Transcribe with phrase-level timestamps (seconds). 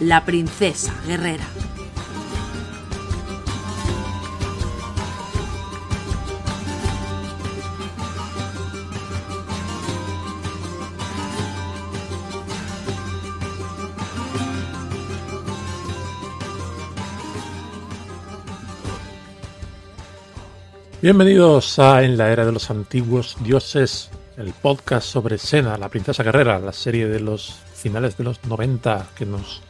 [0.00, 1.46] la princesa guerrera.
[21.00, 26.22] Bienvenidos a En la Era de los Antiguos Dioses, el podcast sobre Sena, la princesa
[26.22, 29.62] guerrera, la serie de los finales de los 90 que nos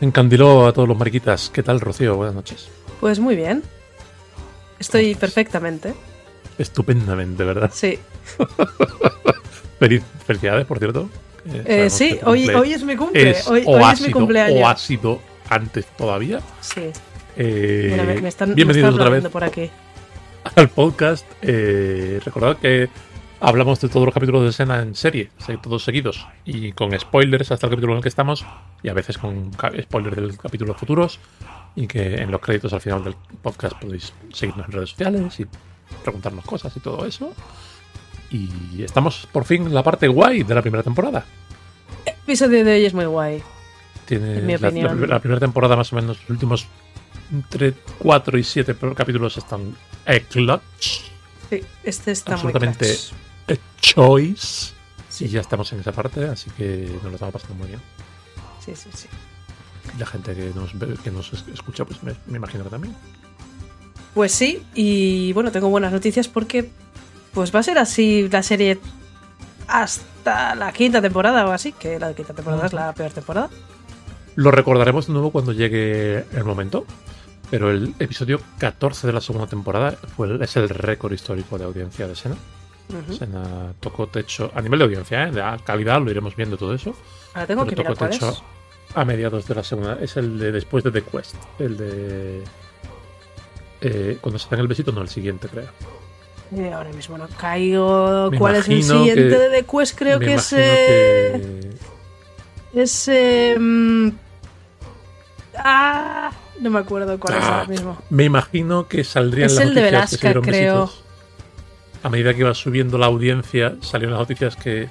[0.00, 1.50] encandiló a todos los mariquitas.
[1.52, 2.16] ¿Qué tal, Rocío?
[2.16, 2.68] Buenas noches.
[3.00, 3.62] Pues muy bien.
[4.78, 5.94] Estoy perfectamente.
[6.58, 7.70] Estupendamente, ¿verdad?
[7.72, 7.98] Sí.
[9.80, 11.08] Feliz- Felicidades, por cierto.
[11.64, 13.30] Eh, sí, hoy, es mi cumple.
[13.30, 14.60] es hoy es mi cumpleaños.
[14.62, 16.40] O ha sido antes todavía.
[16.60, 16.90] Sí.
[17.36, 19.70] Eh, Mira, me, me están, me bienvenidos están otra vez por aquí.
[20.56, 21.24] al podcast.
[21.42, 22.88] Eh, recordad que
[23.40, 25.30] hablamos de todos los capítulos de escena en serie,
[25.62, 28.44] todos seguidos, y con spoilers hasta el capítulo en el que estamos,
[28.82, 29.50] y a veces con
[29.82, 31.18] spoilers del capítulo futuros,
[31.74, 35.46] y que en los créditos al final del podcast podéis seguirnos en redes sociales y
[36.02, 37.32] preguntarnos cosas y todo eso.
[38.30, 41.24] Y estamos por fin en la parte guay de la primera temporada.
[42.04, 43.42] El episodio de hoy es muy guay.
[44.06, 45.08] Tiene En mi la, la- opinión.
[45.08, 46.66] la primera temporada más o menos, los últimos
[47.32, 49.76] entre 4 y 7 capítulos están
[50.30, 51.02] clutch.
[51.50, 52.96] Sí, este está Absolutamente.
[53.48, 54.72] muy choice.
[55.08, 55.26] Sí.
[55.26, 57.80] Y ya estamos en esa parte, así que nos lo estamos pasando muy bien.
[58.64, 59.08] Sí, sí, sí.
[59.98, 62.94] La gente que nos, que nos es- escucha, pues me, me imagino que también.
[64.14, 66.70] Pues sí, y bueno, tengo buenas noticias porque
[67.32, 68.78] pues va a ser así la serie
[69.68, 73.50] hasta la quinta temporada o así, que la quinta temporada es la peor temporada.
[74.34, 76.84] Lo recordaremos de nuevo cuando llegue el momento.
[77.50, 81.64] Pero el episodio 14 de la segunda temporada fue el- es el récord histórico de
[81.64, 82.36] audiencia de Sena.
[82.88, 83.14] Ujú.
[83.16, 85.30] Sena tocó techo a nivel de audiencia, ¿eh?
[85.32, 86.94] de calidad, lo iremos viendo todo eso.
[87.34, 88.42] Ahora tengo pero que tocó techo es.
[88.94, 89.98] a mediados de la segunda.
[90.00, 91.34] Es el de después de The Quest.
[91.58, 92.42] El de.
[93.80, 95.68] eh, cuando se dan el besito, no, el siguiente, creo.
[96.56, 98.28] Eh, ahora mismo no caigo.
[98.30, 99.98] Me ¿Cuál es el siguiente que- de The Quest?
[99.98, 100.52] Creo que es.
[100.52, 101.60] eh,
[102.72, 103.08] que- Es.
[105.58, 106.30] Ah,
[106.60, 107.98] no me acuerdo cuál es Ah, ahora mismo.
[108.10, 110.80] Me imagino que saldrían Es las el de noticias que se Velasca, dieron creo.
[110.82, 111.02] besitos.
[112.02, 114.88] A medida que iba subiendo la audiencia, salieron las noticias que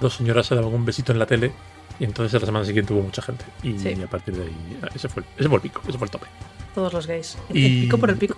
[0.00, 1.52] dos señoras se daban un besito en la tele
[1.98, 3.44] y entonces a la semana siguiente hubo mucha gente.
[3.62, 3.94] Y Sí.
[4.02, 6.26] a partir de ahí, ese fue, ese fue el pico, ese fue el tope.
[6.74, 7.36] Todos los gays.
[7.48, 8.36] El, Y- el pico por el pico.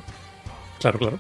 [0.80, 1.18] Claro, claro.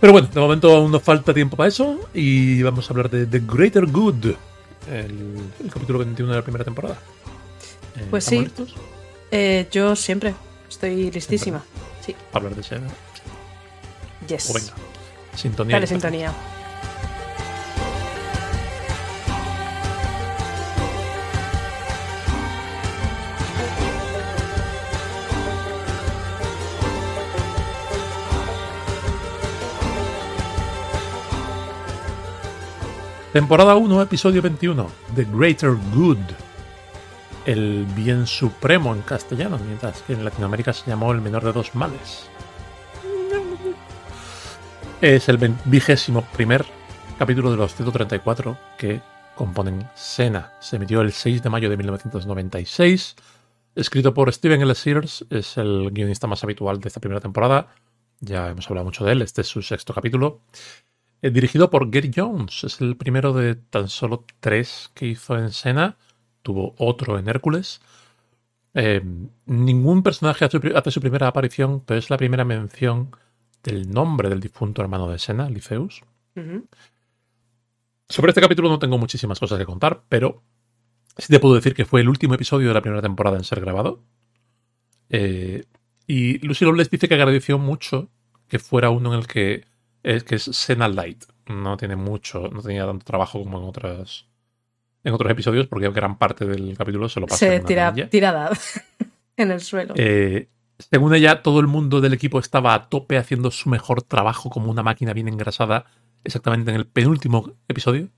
[0.00, 3.26] Pero bueno, de momento aún nos falta tiempo para eso y vamos a hablar de
[3.26, 4.26] The Greater Good,
[4.92, 6.98] el, el capítulo 21 de la primera temporada.
[7.96, 8.62] Eh, Pues ¿estamos sí.
[8.62, 8.74] listos
[9.30, 10.34] Eh, yo siempre
[10.68, 11.62] estoy listísima.
[12.04, 12.88] Sí, para hablar de Sena?
[14.26, 14.50] yes.
[14.50, 14.72] O venga,
[15.34, 15.76] sintonía.
[15.76, 16.32] Dale sintonía.
[33.32, 34.90] Temporada 1, episodio 21.
[35.14, 36.47] The Greater Good.
[37.48, 41.74] El bien supremo en castellano, mientras que en Latinoamérica se llamó el menor de dos
[41.74, 42.28] males.
[45.00, 46.66] Es el vigésimo primer
[47.18, 49.00] capítulo de los 134 que
[49.34, 50.52] componen Sena.
[50.60, 53.16] Se emitió el 6 de mayo de 1996.
[53.74, 54.74] Escrito por Steven L.
[54.74, 57.68] Sears, es el guionista más habitual de esta primera temporada.
[58.20, 60.42] Ya hemos hablado mucho de él, este es su sexto capítulo.
[61.22, 65.50] Eh, dirigido por Gary Jones, es el primero de tan solo tres que hizo en
[65.50, 65.96] Sena.
[66.48, 67.82] Tuvo otro en Hércules.
[68.72, 69.02] Eh,
[69.44, 73.10] ningún personaje hace, su primera aparición, pero es la primera mención
[73.62, 76.02] del nombre del difunto hermano de Sena, Liceus.
[78.08, 80.42] Sobre este capítulo no tengo muchísimas cosas que contar, pero
[81.18, 83.60] sí te puedo decir que fue el último episodio de la primera temporada en ser
[83.60, 84.02] grabado.
[85.10, 85.66] Eh,
[86.06, 88.08] y Lucy Loveless dice que agradeció mucho
[88.48, 89.66] que fuera uno en el que
[90.02, 91.24] es que es Sena Light.
[91.46, 94.27] No tiene mucho, no tenía tanto trabajo como en otras
[95.04, 98.50] en otros episodios, porque gran parte del capítulo se lo pasa Se tira tirada
[99.36, 99.94] en el suelo.
[99.96, 100.48] Eh,
[100.78, 104.70] según ella, todo el mundo del equipo estaba a tope haciendo su mejor trabajo como
[104.70, 105.86] una máquina bien engrasada,
[106.24, 108.08] exactamente en el penúltimo episodio,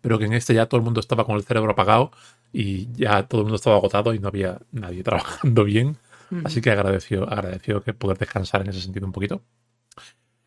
[0.00, 2.10] pero que en este ya todo el mundo estaba con el cerebro apagado
[2.52, 5.96] y ya todo el mundo estaba agotado y no había nadie trabajando bien.
[6.44, 9.42] Así que agradeció, agradeció que poder descansar en ese sentido un poquito.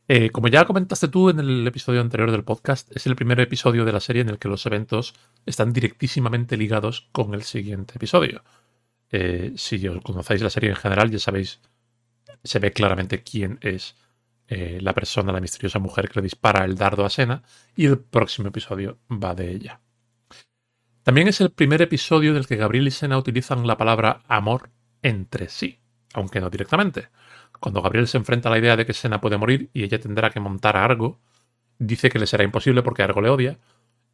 [0.08, 3.86] Eh, como ya comentaste tú en el episodio anterior del podcast, es el primer episodio
[3.86, 5.14] de la serie en el que los eventos
[5.46, 8.44] están directísimamente ligados con el siguiente episodio.
[9.12, 11.62] Eh, si os conocéis la serie en general, ya sabéis,
[12.44, 13.96] se ve claramente quién es
[14.48, 17.44] eh, la persona, la misteriosa mujer que le dispara el dardo a Sena,
[17.76, 19.80] y el próximo episodio va de ella.
[21.04, 24.70] También es el primer episodio en el que Gabriel y Sena utilizan la palabra amor
[25.02, 25.80] entre sí,
[26.14, 27.10] aunque no directamente.
[27.64, 30.30] Cuando Gabriel se enfrenta a la idea de que Sena puede morir y ella tendrá
[30.32, 31.22] que montar a Argo,
[31.80, 33.58] dice que le será imposible porque Argo le odia.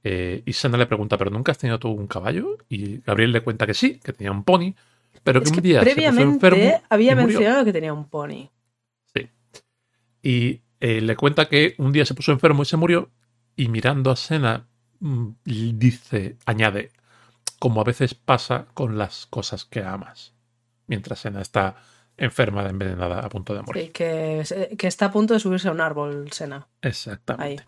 [0.03, 2.59] eh, y Sena le pregunta, ¿pero nunca has tenido tú un caballo?
[2.69, 4.75] Y Gabriel le cuenta que sí, que tenía un pony,
[5.23, 7.39] pero que Es un día se puso previamente enfermo había y murió.
[7.39, 8.51] mencionado que tenía un pony.
[10.21, 13.09] Y eh, le cuenta que un día se puso enfermo y se murió.
[13.55, 14.67] Y mirando a Sena,
[14.99, 16.91] mm, dice, añade,
[17.57, 20.35] como a veces pasa con las cosas que amas.
[20.85, 21.77] Mientras Sena está
[22.19, 23.83] enferma, envenenada, a punto de morir.
[23.85, 26.67] Sí, que, se- que está a punto de subirse a un árbol, Sena.
[26.81, 27.63] Exactamente.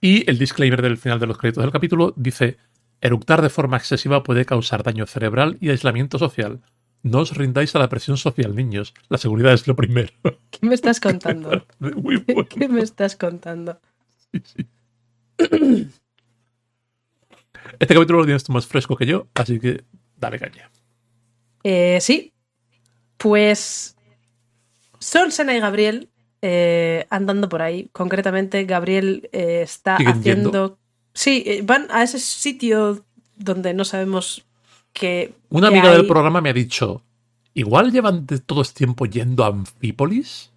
[0.00, 2.56] Y el disclaimer del final de los créditos del capítulo dice:
[3.00, 6.60] Eructar de forma excesiva puede causar daño cerebral y aislamiento social.
[7.02, 8.92] No os rindáis a la presión social, niños.
[9.08, 10.10] La seguridad es lo primero.
[10.50, 11.64] ¿Qué me estás contando?
[11.78, 12.46] Muy bueno.
[12.48, 13.80] ¿Qué me estás contando?
[14.32, 14.66] Sí, sí.
[17.78, 19.84] Este capítulo lo tienes tú más fresco que yo, así que
[20.16, 20.70] dale caña.
[21.64, 22.32] Eh, sí.
[23.18, 23.96] Pues
[24.98, 26.08] son Sena y Gabriel
[26.42, 27.88] eh, andando por ahí.
[27.92, 30.22] Concretamente, Gabriel eh, está haciendo.
[30.50, 30.78] yendo.
[31.14, 33.04] Sí, eh, van a ese sitio
[33.36, 34.44] donde no sabemos
[34.92, 35.34] que.
[35.50, 37.02] Una amiga hay- del programa me ha dicho:
[37.54, 40.52] Igual llevan de todo este tiempo yendo a Anfípolis,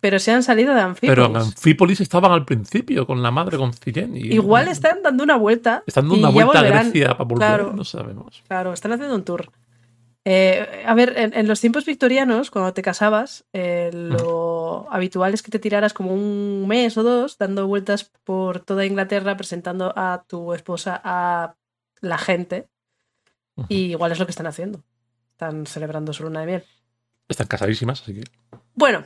[0.00, 1.10] Pero se han salido de Anfípolis.
[1.14, 4.16] pero en Anfípolis estaban al principio con la madre, con Ciren.
[4.16, 5.82] Y Igual están dando una vuelta.
[5.86, 6.62] Están dando una vuelta a.
[6.62, 7.72] Grecia para volver, Claro.
[7.74, 8.42] no sabemos.
[8.48, 9.50] Claro, están haciendo un tour.
[10.26, 15.42] Eh, a ver, en, en los tiempos victorianos, cuando te casabas, eh, lo habitual es
[15.42, 20.24] que te tiraras como un mes o dos dando vueltas por toda Inglaterra presentando a
[20.26, 21.56] tu esposa a
[22.00, 22.68] la gente.
[23.68, 24.82] Y igual es lo que están haciendo.
[25.32, 26.64] Están celebrando su luna de miel.
[27.28, 28.24] Están casadísimas, así que.
[28.74, 29.04] Bueno,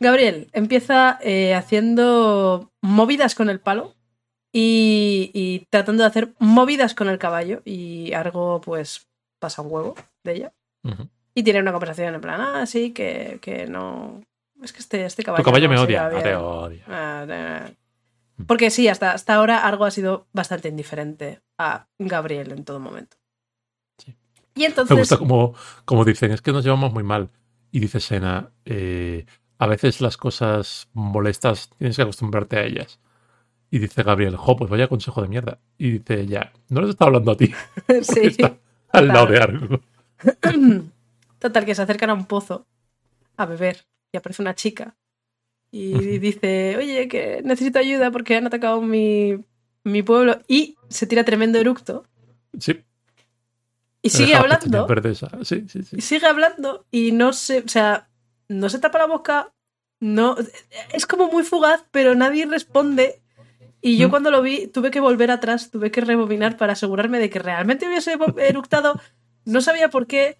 [0.00, 3.94] Gabriel empieza eh, haciendo movidas con el palo
[4.52, 7.62] y, y tratando de hacer movidas con el caballo.
[7.64, 10.52] Y Argo, pues, pasa un huevo de ella.
[11.34, 14.22] Y tiene una conversación en plan, ah, sí, que, que no.
[14.62, 15.42] Es que este, este caballo.
[15.42, 16.08] Tu caballo no me odia.
[16.10, 16.36] te bien".
[16.36, 16.84] odia.
[16.88, 17.74] Ah, eh.
[18.46, 23.16] Porque sí, hasta, hasta ahora Argo ha sido bastante indiferente a Gabriel en todo momento.
[23.98, 24.16] Sí.
[24.54, 24.94] Y entonces.
[24.94, 25.54] Me gusta como,
[25.84, 27.30] como dicen, es que nos llevamos muy mal.
[27.70, 29.24] Y dice Sena, eh,
[29.58, 33.00] a veces las cosas molestas tienes que acostumbrarte a ellas.
[33.70, 35.58] Y dice Gabriel, jo, pues vaya consejo de mierda.
[35.78, 37.54] Y dice ella, no les está hablando a ti,
[38.02, 38.20] sí.
[38.20, 38.58] está
[38.92, 39.80] al lado de algo.
[41.38, 42.66] Total, que se acercan a un pozo
[43.36, 44.94] a beber y aparece una chica
[45.70, 49.38] y dice, oye, que necesito ayuda porque han atacado mi,
[49.84, 52.04] mi pueblo y se tira tremendo eructo
[52.58, 52.82] Sí.
[54.02, 54.86] y sigue hablando.
[55.44, 55.96] Sí, sí, sí.
[55.96, 58.08] y sigue hablando y no se, o sea,
[58.48, 59.50] no se tapa la boca,
[60.00, 60.36] no,
[60.92, 63.20] es como muy fugaz, pero nadie responde.
[63.80, 64.10] Y yo Mm.
[64.10, 67.88] cuando lo vi tuve que volver atrás, tuve que rebobinar para asegurarme de que realmente
[67.88, 69.00] hubiese eructado.
[69.44, 70.38] No sabía por qué.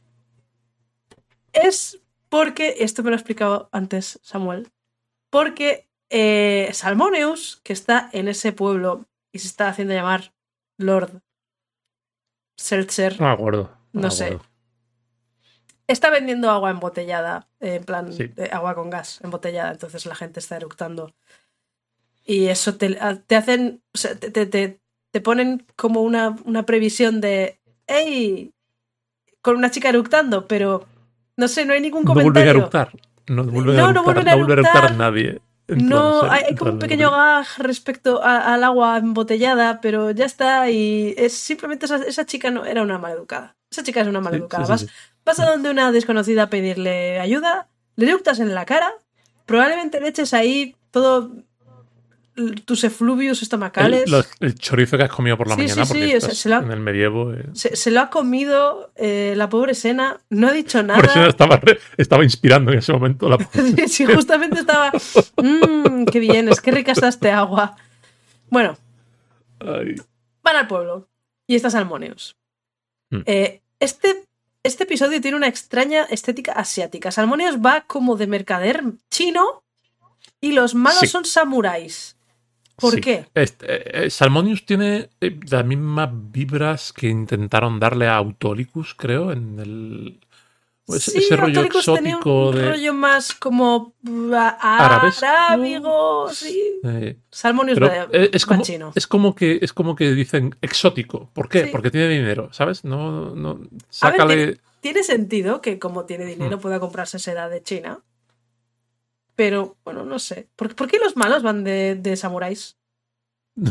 [1.53, 4.71] Es porque, esto me lo ha explicado antes Samuel,
[5.31, 10.33] porque eh, Salmoneus, que está en ese pueblo y se está haciendo llamar
[10.79, 11.23] Lord
[12.57, 13.77] Seltzer, No me acuerdo.
[13.93, 14.27] No sé.
[14.27, 14.47] acuerdo.
[15.87, 18.31] está vendiendo agua embotellada, eh, en plan Sí.
[18.51, 21.15] agua con gas embotellada, entonces la gente está eructando.
[22.25, 24.47] Y eso te, a- te hacen, o sea, te, te-
[25.11, 28.55] te- ponen como una, una previsión de, ¡Ey!
[29.43, 30.87] Con una chica eructando, pero
[31.37, 32.61] no sé, no hay ningún No vuelven a comentario.
[32.61, 32.91] eructar.
[33.27, 34.97] No vuelven No, a no vuelven a a eructar eructar.
[34.97, 35.41] nadie.
[35.69, 40.69] No, hay, como un pequeño gag respecto a- al agua embotellada, pero ya está.
[40.71, 43.55] Y es simplemente esa, esa chica no era una maleducada.
[43.71, 44.65] Esa chica es una maleducada.
[44.65, 44.87] sí, vas, sí,
[45.25, 48.93] vas a donde una desconocida a pedirle ayuda, le eructas en la cara,
[49.47, 51.31] probablemente le eches ahí todo
[52.65, 54.05] tus efluvios estomacales.
[54.05, 56.39] El, los- el chorizo que has comido por la Sí, mañana, sí, porque sí, estás
[56.39, 57.33] se lo ha- en el medievo.
[57.35, 57.45] eh.
[57.53, 61.29] Se, se lo ha comido eh, la pobre Sena, no ha dicho Por eso nada.
[61.99, 64.93] estaba, inspirando en ese momento la Sí, sí, justamente estaba.
[65.37, 67.77] Mmm, qué bien, es que rica está este agua.
[68.49, 68.77] Bueno,
[69.61, 69.97] Ay,
[70.43, 71.09] van al pueblo
[71.47, 72.37] y está Salmoneus.
[73.11, 73.21] Mm.
[73.27, 74.25] Eh, este,
[74.63, 77.11] este episodio tiene una extraña estética asiática.
[77.11, 79.63] Salmoneus va como de mercader chino
[80.41, 82.17] y los malos son samuráis.
[82.83, 83.01] ¿Por Sí.
[83.01, 83.25] qué?
[83.35, 89.59] Este, eh, Salmonius tiene eh, las mismas vibras que intentaron darle a Autolicus, creo, en
[89.59, 90.21] el.
[90.85, 92.69] pues, Sí, ese rollo Autolycus tenía exótico un de.
[92.73, 93.95] rollo más como
[94.35, 95.25] a- Arabesco.
[95.25, 96.61] arábigo, sí.
[96.85, 98.93] eh, Salmonius pero eh, es, como, chino.
[98.95, 101.31] es como que es como que dicen exótico.
[101.33, 101.65] ¿Por qué?
[101.65, 101.69] Sí.
[101.73, 102.85] Porque tiene dinero, ¿sabes?
[102.85, 103.61] No, no.
[103.89, 104.59] Sácale.
[104.81, 106.61] Tiene sentido que como tiene dinero Mm.
[106.61, 108.01] pueda comprarse seda de China.
[109.45, 110.47] Pero, bueno, no sé.
[110.55, 112.77] ¿Por, por qué los malos van de, de samuráis?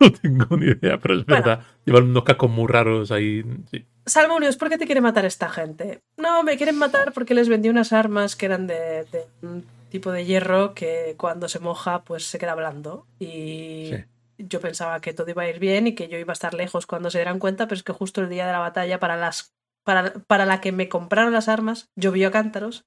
[0.00, 1.42] No tengo ni idea, pero es Bueno.
[1.44, 1.64] verdad.
[1.86, 3.42] Llevan unos cacos muy raros ahí.
[3.70, 3.86] sí.
[4.04, 6.02] Salmonius, ¿por qué te quiere matar esta gente?
[6.18, 10.12] No, me quieren matar porque les vendí unas armas que eran de, de un tipo
[10.12, 13.06] de hierro que cuando se moja pues se queda blando.
[13.18, 14.04] Y Sí.
[14.38, 16.84] yo pensaba que todo iba a ir bien y que yo iba a estar lejos
[16.86, 19.54] cuando se dieran cuenta, pero es que justo el día de la batalla para las
[19.84, 22.84] para, para la que me compraron las armas llovió a cántaros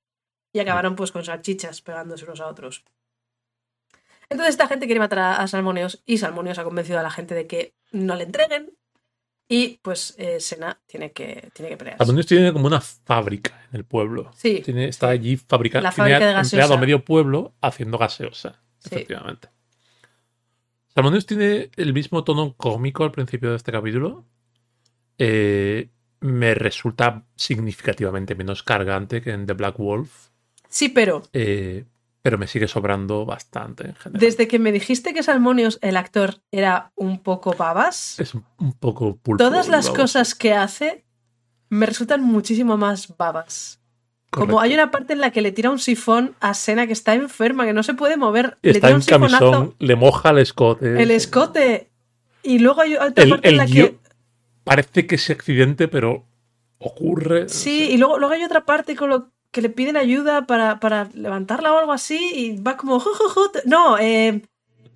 [0.54, 2.84] y acabaron pues con salchichas pegándose unos a otros.
[4.30, 7.34] Entonces esta gente quiere matar a, a Salmoneos y Salmoneos ha convencido a la gente
[7.36, 8.78] de que no le entreguen
[9.50, 11.98] y pues eh, Sena tiene que, tiene que pelear.
[11.98, 14.32] Salmonius tiene como una fábrica en el pueblo.
[14.36, 15.84] Sí, Tiene, está allí fabricando.
[15.84, 16.78] La tiene fábrica de empleado gaseosa.
[16.82, 18.62] medio pueblo haciendo gaseosa.
[18.80, 18.90] Sí.
[18.96, 19.50] Efectivamente.
[20.94, 24.26] Salmonius tiene el mismo tono cómico al principio de este capítulo.
[25.18, 30.30] Eh, me resulta significativamente menos cargante que en The Black Wolf.
[30.78, 31.86] Sí, pero eh,
[32.22, 34.20] pero me sigue sobrando bastante en general.
[34.20, 38.44] desde que me dijiste que Salmonius, el actor, era un poco babas, Es un,
[38.80, 39.44] poco pulpo.
[39.44, 41.06] todas las cosas que hace
[41.70, 43.80] me resultan muchísimo más babas.
[44.30, 47.14] Como hay una parte en la que le tira un sifón a Sena que está
[47.14, 50.30] enferma, que no se puede mover, le Está tira en un sifonazo, camisón, le moja
[50.32, 51.02] el escote.
[51.02, 51.90] el escote.
[52.44, 53.98] Y luego hay otra El- parte en la que.
[54.66, 56.26] Parece que es accidente, pero
[56.78, 57.48] ocurre.
[57.48, 61.10] Sí, y luego, luego hay otra parte con lo que le piden ayuda para, para
[61.16, 63.00] levantarla o algo así, y va como.
[63.00, 63.42] "Ju, ju, ju".
[63.66, 64.44] No, eh,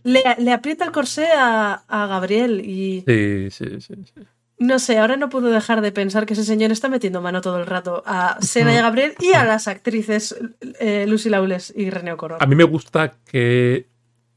[0.03, 3.03] le, le aprieta el corsé a, a Gabriel y.
[3.08, 4.22] Sí, sí, sí, sí.
[4.60, 7.58] No sé, ahora no puedo dejar de pensar que ese señor está metiendo mano todo
[7.58, 10.36] el rato a Sena y a Gabriel y a las actrices
[10.80, 12.38] eh, Lucy Lawless y René O'Connor.
[12.39, 13.88] A mí me gusta que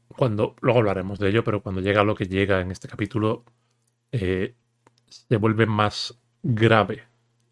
[0.07, 3.43] cuando, luego hablaremos de ello, pero cuando llega lo que llega en este capítulo,
[4.11, 4.55] eh,
[5.07, 7.03] se vuelve más grave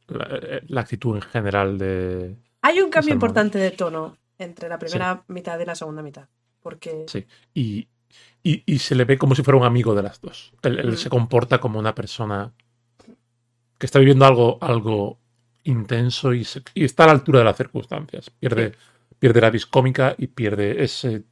[0.07, 2.35] la, la actitud en general de...
[2.63, 6.27] Hay un cambio importante de tono entre la primera mitad y la segunda mitad.
[6.61, 7.25] Porque Sí.
[7.53, 7.87] Y,
[8.41, 10.53] y, y se le ve como si fuera un amigo de las dos.
[10.63, 10.97] Él, él Mm.
[10.97, 12.51] se comporta como una persona
[13.77, 15.19] que está viviendo algo, algo
[15.63, 18.29] intenso y, se- y está a la altura de las circunstancias.
[18.29, 18.73] Pierde,
[19.19, 21.23] pierde la vis cómica y pierde ese,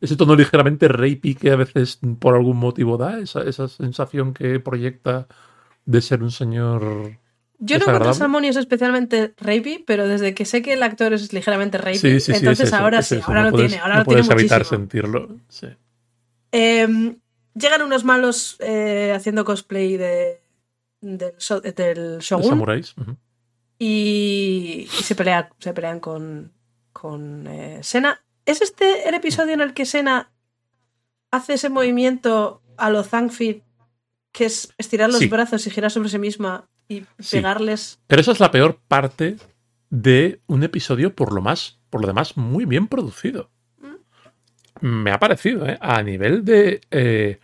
[0.00, 4.58] ese tono ligeramente rapey que a veces por algún motivo da, esa, esa sensación que
[4.60, 5.26] proyecta
[5.84, 7.18] de ser un señor...
[7.60, 8.14] yo no encuentro.
[8.14, 12.32] Salmonius especialmente rapey, pero desde que sé que el actor es ligeramente rapey, Sí, sí,
[12.32, 14.04] sí, entonces es eso, ahora es sí, ahora no lo puedes, tiene, ahora no lo
[14.06, 14.78] tiene puedes evitar muchísimo.
[14.80, 15.36] sentirlo.
[16.52, 17.16] Eh,
[17.54, 20.40] llegan unos malos eh, haciendo cosplay de,
[21.00, 23.16] del, so- del De Shogun ujú.
[23.78, 26.52] y, y se, pelea, se pelean con,
[26.92, 28.22] con eh, Sena.
[28.46, 30.32] ¿Es este el episodio en el que Sena
[31.30, 33.62] hace ese movimiento a lo Zangfit,
[34.32, 35.26] que es estirar los Sí.
[35.28, 37.36] brazos y girar sobre sí misma y Sí.
[37.36, 38.00] pegarles?
[38.06, 39.36] Pero esa es la peor parte
[39.88, 43.50] de un episodio, por lo más, por lo demás, muy bien producido.
[44.80, 45.76] Me ha parecido, ¿eh?
[45.80, 47.38] A nivel de eh,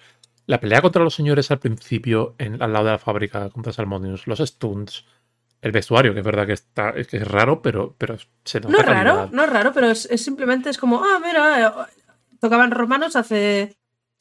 [0.47, 4.27] la pelea contra los señores al principio, en, al lado de la fábrica contra Salmonius,
[4.27, 5.05] los stunts,
[5.61, 8.73] el vestuario, que es verdad que está, es que es raro, pero, pero se nota
[8.73, 9.05] No es calidad.
[9.05, 11.73] raro, no es raro, pero es, es simplemente es como, ah, mira, eh,
[12.41, 13.77] tocaban romanos hace...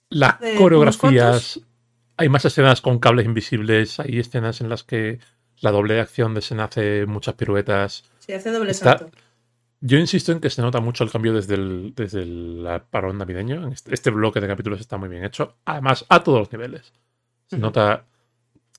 [0.10, 1.60] Las coreografías.
[2.18, 4.00] Hay más escenas con cables invisibles.
[4.00, 5.20] Hay escenas en las que
[5.60, 8.04] la doble de acción de Sen hace muchas piruetas.
[8.20, 9.18] Sí, hace doble Está- salto.
[9.82, 13.68] Yo insisto en que se nota mucho el cambio desde el, desde el parón navideño.
[13.68, 15.58] Este, este bloque de capítulos está muy bien hecho.
[15.66, 16.92] Además, a todos los niveles.
[17.48, 18.06] Se nota.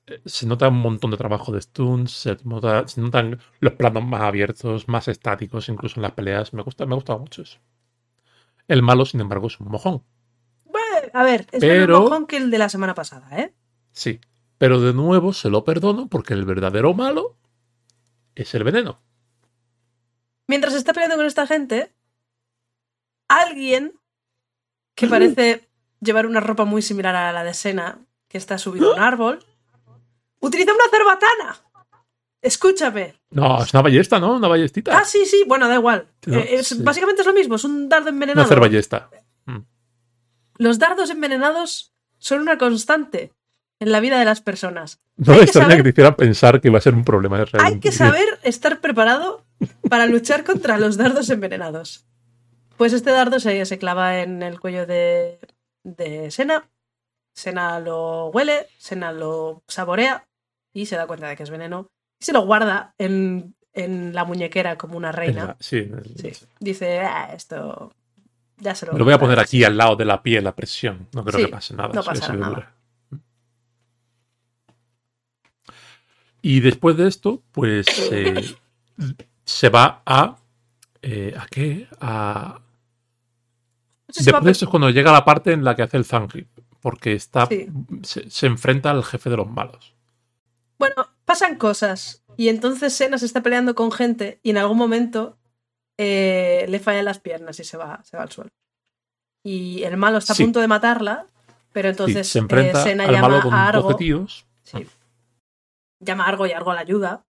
[0.07, 4.03] eh, Se nota un montón de trabajo de stunts, se, nota- se notan los planos
[4.05, 6.53] más abiertos, más estáticos, incluso en las peleas.
[6.53, 7.59] Me gusta, me ha gustado mucho eso.
[8.67, 10.03] El malo, sin embargo, es un mojón.
[11.13, 13.53] A ver, es Pero- menos mojón que el de la semana pasada, ¿eh?
[13.91, 14.19] Sí.
[14.57, 17.37] Pero de nuevo se lo perdono porque el verdadero malo
[18.35, 18.99] es el veneno.
[20.47, 21.93] Mientras está peleando con esta gente,
[23.27, 23.93] alguien
[24.95, 25.67] que parece
[26.01, 29.39] llevar una ropa muy similar a la de Sena, que está subido a un árbol,
[30.39, 31.57] utiliza una cerbatana.
[32.41, 33.15] Escúchame.
[33.31, 34.35] No, es una ballesta, ¿no?
[34.35, 34.97] Una ballestita.
[34.97, 36.07] Ah, sí, sí, bueno, da igual.
[36.27, 36.81] No, Eh, es- sí.
[36.81, 38.45] Básicamente es lo mismo, es un dardo Una envenenado.
[38.45, 39.09] hacer ballesta.
[40.57, 43.31] Los dardos envenenados son una constante
[43.79, 44.99] en la vida de las personas.
[45.17, 47.03] No Hay me que extraña saber- que te hicieran pensar que iba a ser un
[47.03, 47.65] problema real.
[47.65, 49.43] Hay que saber estar preparado
[49.89, 52.05] para luchar contra los dardos envenenados.
[52.77, 55.39] Pues este dardo se, se clava en el cuello de,
[55.83, 56.67] de Sena.
[57.33, 60.27] Sena lo huele, Sena lo saborea
[60.73, 61.87] y se da cuenta de que es veneno.
[62.19, 65.45] Y se lo guarda en, en la muñequera como una reina.
[65.45, 66.31] la- sí, Sí.
[66.59, 67.93] Dice, "Ah, esto
[68.57, 68.93] ya se lo...
[68.97, 71.07] Lo voy a poner aquí al lado de la piel, la presión.
[71.13, 71.89] No creo Sí, que pase nada.
[71.93, 72.73] no sí, nada.
[76.41, 78.55] Y después de esto, pues eh,
[79.43, 80.37] se va a.
[81.01, 81.87] eh, ¿A qué?
[81.99, 82.61] A.
[84.07, 86.47] Después de esto es cuando llega la parte en la que hace el Zangrip.
[86.79, 87.47] Porque está.
[87.47, 87.67] Sí.
[88.03, 89.93] Se, se enfrenta al jefe de los malos.
[90.77, 90.95] Bueno,
[91.25, 92.23] pasan cosas.
[92.37, 95.37] Y entonces Sena se está peleando con gente y en algún momento
[95.97, 98.49] eh, le fallan las piernas y se va, se va al suelo.
[99.43, 100.43] Y el malo está Sí.
[100.43, 101.25] a punto de matarla,
[101.73, 103.95] pero Sí, entonces se enfrenta eh, Sena al llama malo con a 12 Argo.
[103.95, 104.45] tíos.
[104.63, 104.85] Sí.
[105.99, 107.23] Llama a Argo y Argo la ayuda.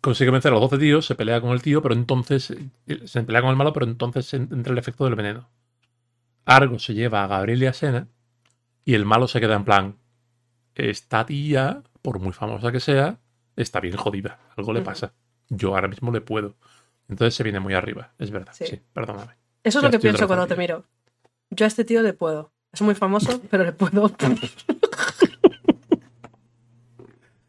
[0.00, 2.50] Consigue vencer a los 12 tíos, se pelea con el tío, pero entonces.
[2.86, 5.48] eh, Se pelea con el malo, pero entonces entra el efecto del veneno.
[6.44, 8.08] Argo se lleva a Gabriel y a Sena.
[8.84, 9.96] Y el malo se queda en plan.
[10.74, 13.18] Esta tía, por muy famosa que sea,
[13.54, 14.40] está bien jodida.
[14.56, 15.12] Algo le pasa.
[15.48, 16.56] Yo ahora mismo le puedo.
[17.12, 18.12] Entonces se viene muy arriba.
[18.18, 18.52] Es verdad.
[18.56, 18.66] Sí.
[18.66, 19.32] Sí, perdóname.
[19.62, 20.84] Eso es Ya lo que pienso cuando te miro.
[21.50, 22.52] Yo a este tío le puedo.
[22.72, 24.10] Es muy famoso, pero le puedo.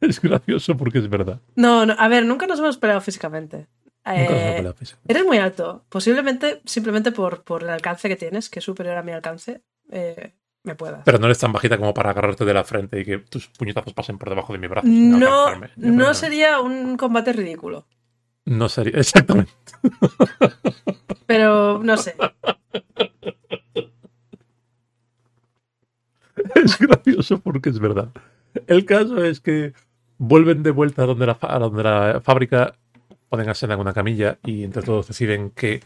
[0.01, 1.39] Es gracioso porque es verdad.
[1.55, 3.67] No, no, a ver, nunca nos hemos peleado físicamente.
[4.05, 4.99] Nunca nos hemos Eh, peleado físico.
[5.07, 5.85] Eres muy alto.
[5.87, 10.33] Posiblemente simplemente por, por el alcance que tienes, que es superior a mi alcance, eh,
[10.63, 11.03] me puedas.
[11.05, 13.93] Pero no eres tan bajita como para agarrarte de la frente y que tus puñetazos
[13.93, 14.87] pasen por debajo de mi brazo.
[14.89, 17.87] No, no sería un combate ridículo.
[18.45, 18.93] No sería.
[18.99, 19.51] Exactamente.
[21.25, 22.15] Pero no sé.
[26.55, 28.09] Es gracioso porque es verdad.
[28.67, 29.73] El caso es que
[30.17, 32.75] vuelven de vuelta a donde la, a donde la fábrica,
[33.29, 35.81] ponen a Sena en una camilla y entre todos deciden que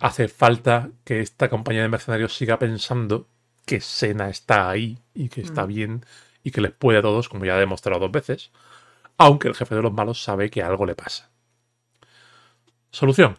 [0.00, 3.28] hace falta que esta compañía de mercenarios siga pensando
[3.66, 5.68] que Sena está ahí y que está Mm.
[5.68, 6.06] bien
[6.44, 8.52] y que les puede a todos, como ya ha demostrado dos veces,
[9.18, 11.30] aunque el jefe de los malos sabe que algo le pasa.
[12.94, 13.38] Solución.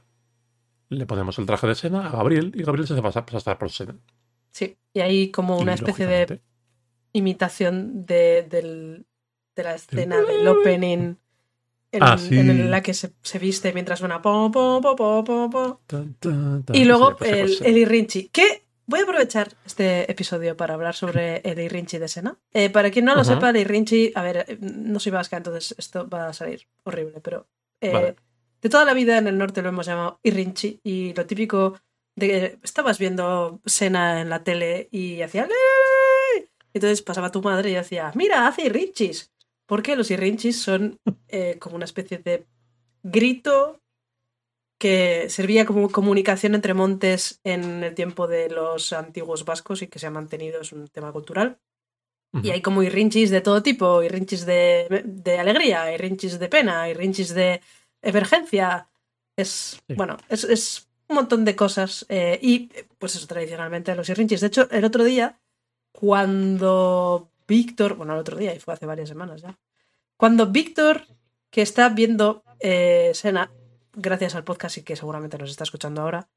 [0.89, 3.71] Le ponemos el traje de Sena a Gabriel y Gabriel se hace pasar, pasar por
[3.71, 3.95] Sena.
[4.51, 4.77] Sí.
[4.93, 6.41] Y hay como una Y, especie de
[7.13, 9.05] imitación de, del-
[9.55, 11.15] de la escena del opening
[11.91, 12.37] en, Ah, sí.
[12.37, 15.81] en la que se, se viste mientras suena po, po, po, po, po, po.
[15.87, 17.69] Tan, tan, tan, Y luego pasa por el, Sena.
[17.69, 22.37] el Irrinchi, que voy a aprovechar este episodio para hablar sobre el Irrinchi de Sena.
[22.53, 25.73] Eh, para quien no lo sepa, el Irrinchi, a ver, eh, no soy vasca, entonces
[25.77, 27.47] esto va a salir horrible, pero
[27.79, 28.15] eh, Vale.
[28.65, 31.79] De toda la vida en el norte lo hemos llamado Irrinchi y lo típico
[32.15, 36.49] de que estabas viendo Sena en la tele y hacía "Lee".
[36.73, 39.31] entonces pasaba tu madre y decía, mira, hace Irrinchis.
[39.67, 42.47] Porque los Irrinchis son eh, como una especie de
[43.03, 43.83] grito
[44.79, 49.99] que servía como comunicación entre montes en el tiempo de los antiguos vascos y que
[49.99, 51.59] se ha mantenido, es un tema cultural.
[52.41, 57.33] Y hay como irrinchis de todo tipo, irrinchis de, de alegría, irrinchis de pena, irrinchis
[57.33, 57.61] de
[58.05, 58.87] emergencia.
[59.35, 59.95] Es, Sí.
[59.95, 62.05] bueno, es, es un montón de cosas.
[62.09, 64.41] eh, y pues eso, tradicionalmente los irrinchis.
[64.41, 65.39] De hecho, el otro día,
[65.91, 69.57] cuando Víctor, bueno, el otro día, y fue hace varias semanas ya,
[70.17, 71.05] cuando Víctor,
[71.51, 73.51] que está viendo eh, Sena,
[73.93, 76.27] gracias al podcast y que seguramente nos está escuchando ahora,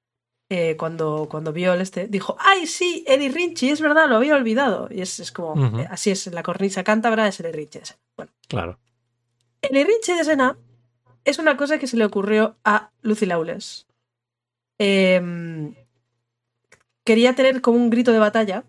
[0.50, 4.34] eh, cuando, cuando vio el este, dijo, ¡ay, sí, el Irrinchi, es verdad, lo había
[4.34, 4.88] olvidado!
[4.90, 7.78] Y es, es como, eh, así es, la cornisa cántabra es el Irrinchi.
[7.80, 8.00] de Sena.
[8.16, 8.78] Bueno, Claro.
[9.62, 10.56] el Irrinchi de Sena
[11.28, 13.86] es una cosa que se le ocurrió a Lucy Lawless.
[14.78, 15.74] Em,
[17.04, 18.64] quería tener como un grito de batalla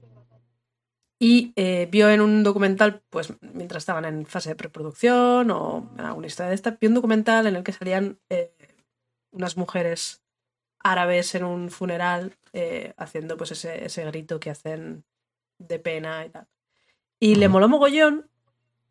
[1.19, 6.05] y eh, vio en un documental, pues mientras estaban en fase de preproducción o en
[6.05, 8.51] alguna historia de esta, vio un documental en el que salían eh,
[9.31, 10.21] unas mujeres
[10.79, 15.05] árabes en un funeral eh, haciendo pues ese, ese grito que hacen
[15.59, 16.47] de pena y tal.
[17.21, 18.29] Y le moló mogollón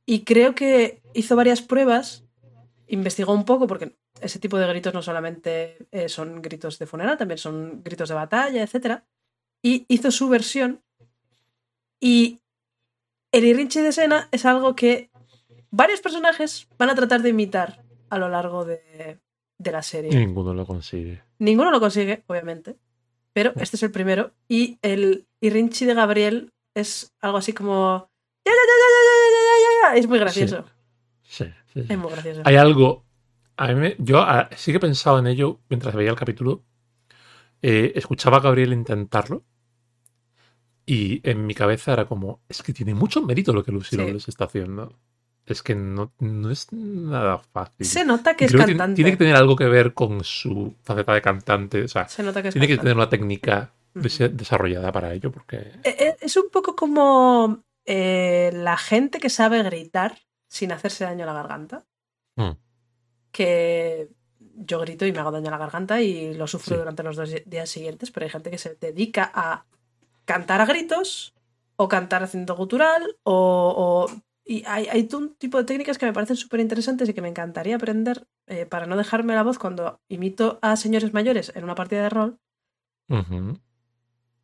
[0.06, 2.24] y creo que hizo varias pruebas,
[2.88, 7.38] investigó un poco, porque ese tipo de gritos no solamente son gritos de funeral, también
[7.38, 9.02] son gritos de batalla, etc.
[9.62, 10.82] Y hizo su versión.
[12.00, 12.40] Y
[13.32, 15.10] el irrinche de escena es algo que
[15.70, 19.18] varios personajes van a tratar de imitar a lo largo de,
[19.58, 20.10] de la serie.
[20.10, 21.22] Ninguno lo consigue.
[21.38, 22.76] Ninguno lo consigue, obviamente.
[23.32, 24.32] Pero este es el primero.
[24.48, 28.10] Y el irrinchi de Gabriel es algo así como.
[29.94, 30.64] Es muy gracioso.
[31.22, 31.84] Sí sí.
[31.88, 32.42] Es muy gracioso.
[32.44, 33.04] Hay algo.
[33.56, 36.62] A mí me- yo ah, sí que he pensado en ello mientras veía el capítulo.
[37.62, 39.44] Eh, escuchaba a Gabriel intentarlo.
[40.86, 44.30] Y en mi cabeza era como, es que tiene mucho mérito lo que Lucy Sí.
[44.30, 44.98] Está haciendo.
[45.44, 47.84] Es que no, no es nada fácil.
[47.86, 48.96] Se nota que es que cantante.
[48.96, 51.82] tiene que tener algo que ver con su faceta de cantante.
[51.82, 55.56] O sea, Se nota que es tiene que tener una técnica desarrollada para ello, porque
[55.84, 61.22] Eh, eh, Es un poco como eh, la gente que sabe gritar sin hacerse daño
[61.24, 61.84] a la garganta.
[62.36, 62.52] Mm.
[63.30, 64.08] Que
[64.56, 66.78] yo grito y me hago daño a la garganta y lo sufro Sí.
[66.78, 69.64] durante los dos días siguientes, pero hay gente que se dedica a
[70.24, 71.34] cantar a gritos
[71.76, 74.08] o cantar haciendo gutural o...
[74.10, 77.20] o- y hay, hay un tipo de técnicas que me parecen súper interesantes y que
[77.20, 81.64] me encantaría aprender eh, para no dejarme la voz cuando imito a señores mayores en
[81.64, 82.38] una partida de rol.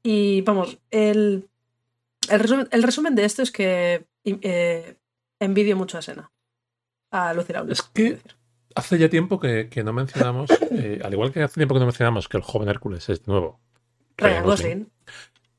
[0.03, 1.49] Y vamos, el,
[2.29, 4.97] el, resumen, el resumen de esto es que eh,
[5.45, 6.31] envidio mucho a Sena.
[7.11, 8.19] A Lucy Lawless, Es que-
[8.75, 11.87] hace ya tiempo que, que no mencionamos, eh, al igual que hace tiempo que no
[11.87, 13.61] mencionamos que el joven Hércules es nuevo.
[14.17, 14.91] Ryan Gosling.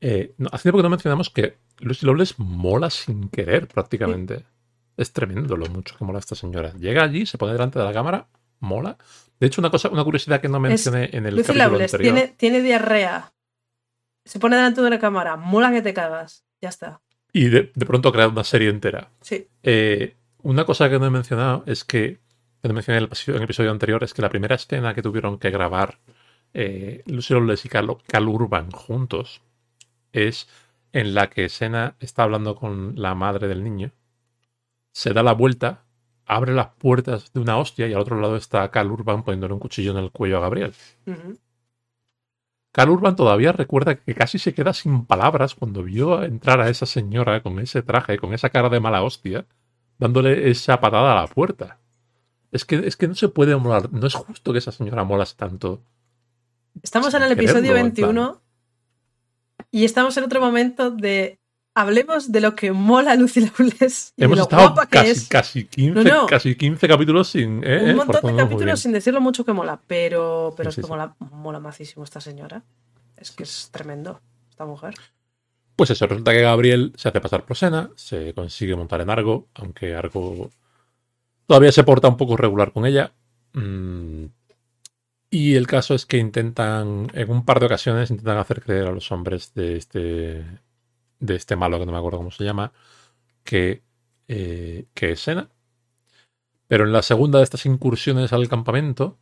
[0.00, 4.44] Eh, no, hace tiempo que no mencionamos que Lucy Lawless mola sin querer prácticamente.
[4.96, 6.72] Es tremendo lo mucho que mola esta señora.
[6.74, 8.28] Llega allí, se pone delante de la cámara,
[8.60, 8.96] mola.
[9.38, 12.14] De hecho, una cosa, una curiosidad que no mencioné en el Lucy capítulo anterior.
[12.14, 13.32] tiene, tiene diarrea.
[14.24, 15.36] Se pone delante de una cámara.
[15.36, 16.44] Mola que te cagas.
[16.62, 17.02] Ya está.
[17.38, 19.10] Y de, de pronto ha creado una serie entera.
[19.20, 19.46] Sí.
[19.62, 22.18] Eh, una cosa que no he mencionado es que,
[22.62, 24.94] que no mencioné en el, episodio- en el episodio anterior, es que la primera escena
[24.94, 25.98] que tuvieron que grabar
[26.54, 29.42] eh, Lawless y Cal, Cal Urban juntos
[30.12, 30.48] es
[30.92, 33.90] en la que Sena está hablando con la madre del niño,
[34.92, 35.84] se da la vuelta,
[36.24, 39.60] abre las puertas de una hostia y al otro lado está Cal Urban poniéndole un
[39.60, 40.72] cuchillo en el cuello a Gabriel.
[42.76, 46.84] Cal Urban todavía recuerda que casi se queda sin palabras cuando vio entrar a esa
[46.84, 49.46] señora con ese traje, con esa cara de mala hostia,
[49.98, 51.78] dándole esa patada a la puerta.
[52.52, 55.36] Es que, es que no se puede molar, no es justo que esa señora molase
[55.36, 55.80] tanto.
[56.82, 58.08] Estamos en el episodio quererlo, en plan.
[58.08, 58.42] 21
[59.70, 61.38] y estamos en otro momento de.
[61.78, 65.28] Hablemos de lo que mola Lucy Lawless Hemos lo estado guapa que casi, es.
[65.28, 66.26] casi, 15, No, no.
[66.26, 67.62] casi 15 capítulos sin...
[67.62, 70.80] eh, un eh, montón de capítulos sin decirlo mucho que mola, pero, pero Sí, sí,
[70.80, 70.90] es que sí.
[70.90, 72.62] mola, mola macísimo esta señora.
[73.18, 74.94] Es que es tremendo, esta mujer.
[75.76, 79.48] Pues eso, resulta que Gabriel se hace pasar por Sena, se consigue montar en Argo,
[79.54, 80.50] aunque Argo
[81.46, 83.12] todavía se porta un poco regular con ella.
[83.52, 84.24] Mm.
[85.28, 88.92] Y el caso es que intentan, en un par de ocasiones, intentan hacer creer a
[88.92, 90.44] los hombres de este,
[91.20, 92.72] de este malo, que no me acuerdo cómo se llama,
[93.44, 93.82] que,
[94.28, 95.48] eh, que es Sena.
[96.68, 99.18] Pero en la segunda de estas incursiones al campamento,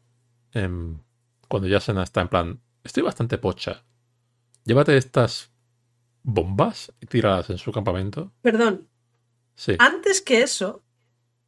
[0.52, 0.98] em,
[1.48, 3.84] cuando ya Sena está en plan, estoy bastante pocha,
[4.64, 5.50] llévate estas
[6.22, 8.32] bombas y tíralas en su campamento.
[8.40, 8.88] Perdón,
[9.56, 9.76] Sí.
[9.78, 10.82] antes que eso,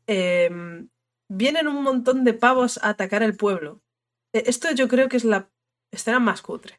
[0.07, 0.89] em,
[1.29, 3.81] vienen un montón de pavos a atacar el pueblo.
[4.35, 5.49] E- Esto yo creo que es la
[5.91, 6.79] escena más cutre.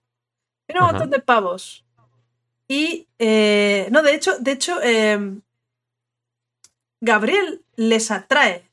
[0.67, 1.85] Vienen un montón de pavos.
[2.67, 5.41] Y, eh, no, de hecho, de hecho, em,
[7.01, 8.63] Gabriel les atrae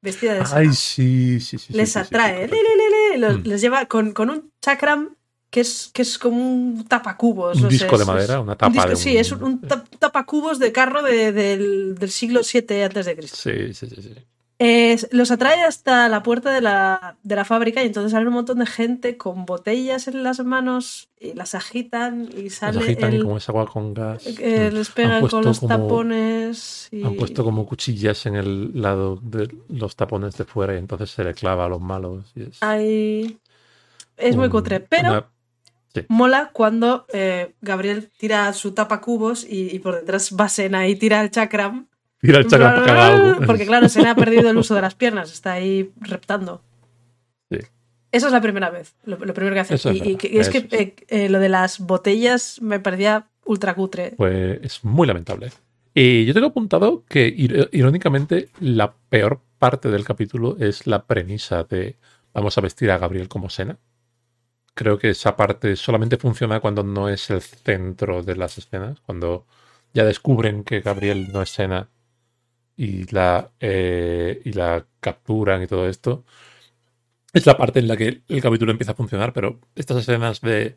[0.00, 1.66] vestida de Ay, sí, sí, sí.
[1.66, 3.46] sí, les sí, sí, atrae, le, le, le, los- Mm.
[3.48, 5.14] les lleva con, con un chakram
[5.50, 7.58] que es, que es como un tapacubos.
[7.58, 9.42] Un no sé, disco de es- madera, una un tapa disco- de Sí, es un-
[9.42, 13.36] un, un tap- tapacubos de carro de- del, del siglo VII antes de Cristo.
[13.36, 14.14] Sí, sí, sí, sí.
[14.64, 18.34] Eh, los atrae hasta la puerta de la, de la fábrica y entonces sale un
[18.34, 23.12] montón de gente con botellas en las manos y las agitan y Las sale agitan
[23.12, 24.24] el, como es agua con gas.
[24.38, 24.74] eh, Mm.
[24.76, 29.52] les pegan con los como- tapones y Han puesto como cuchillas en el lado de
[29.68, 32.30] los tapones de fuera y entonces se le clava a los malos.
[32.36, 33.38] y es Ay,
[34.16, 35.28] es muy cutre, pero una-
[36.08, 41.20] mola cuando eh, Gabriel tira su tapacubos y, y por detrás va Sena y tira
[41.20, 41.88] el chakram.
[42.22, 43.46] Tira el chakra para que haga algo.
[43.46, 46.62] Porque claro, Sena ha perdido el uso de las piernas, está ahí reptando.
[47.50, 47.58] Sí.
[48.12, 49.74] Esa es la primera vez, lo, lo primero que hace.
[49.74, 54.14] Eso es y, es que eh, eh, lo de las botellas me parecía ultra cutre.
[54.16, 55.50] Pues es muy lamentable.
[55.94, 61.64] Y yo tengo apuntado que, ir- irónicamente, la peor parte del capítulo es la premisa
[61.64, 61.96] de
[62.32, 63.78] vamos a vestir a Gabriel como Sena.
[64.74, 69.44] Creo que esa parte solamente funciona cuando no es el centro de las escenas, cuando
[69.92, 71.88] ya descubren que Gabriel no es Sena
[72.76, 76.24] y la, eh, y la capturan y todo esto.
[77.32, 80.76] Es la parte en la que el capítulo empieza a funcionar, pero estas escenas de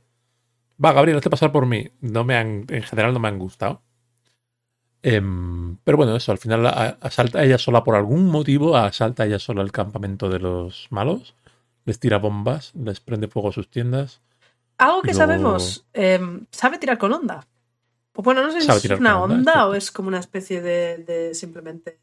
[0.84, 3.82] va, Gabriel, hazte pasar por mí, no me han, en general no me han gustado.
[5.04, 6.66] Em, pero bueno, eso, al final
[7.02, 11.36] asalta ella sola por algún motivo, asalta ella sola el campamento de los malos,
[11.86, 14.22] les tira bombas, les prende fuego a sus tiendas.
[14.78, 16.20] Algo que Luego- sabemos, eh,
[16.52, 17.46] sabe tirar con onda.
[18.16, 21.34] O bueno, no sé si es una onda, o es como una especie de, de
[21.36, 22.00] simplemente.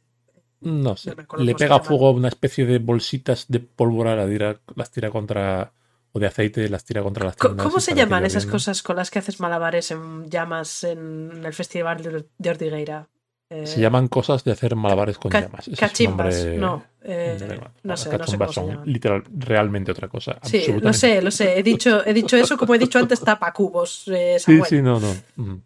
[0.61, 4.15] No sé, No acuerdo le se pega fuego a una especie de bolsitas de pólvora,
[4.15, 5.73] la tira- las tira contra,
[6.13, 7.67] o de aceite, las tira contra las tiendas.
[7.67, 12.03] ¿Cómo se llaman esas cosas con las que haces malabares en llamas en el festival
[12.39, 13.09] de- Ortigueira?
[13.51, 15.63] Eh, Se llaman cosas de hacer malabares con llamas.
[15.69, 16.85] Ese es cachimbas, nombre no.
[17.03, 17.37] eh,
[17.83, 18.87] no sé, no sé cómo se son llaman.
[18.87, 20.39] literal, realmente otra cosa.
[20.43, 21.59] Sí, lo sé, lo sé.
[21.59, 25.13] He dicho, he dicho eso como he dicho antes, tapacubos, eh, Sí, sí, no, no.
[25.37, 25.61] Mm.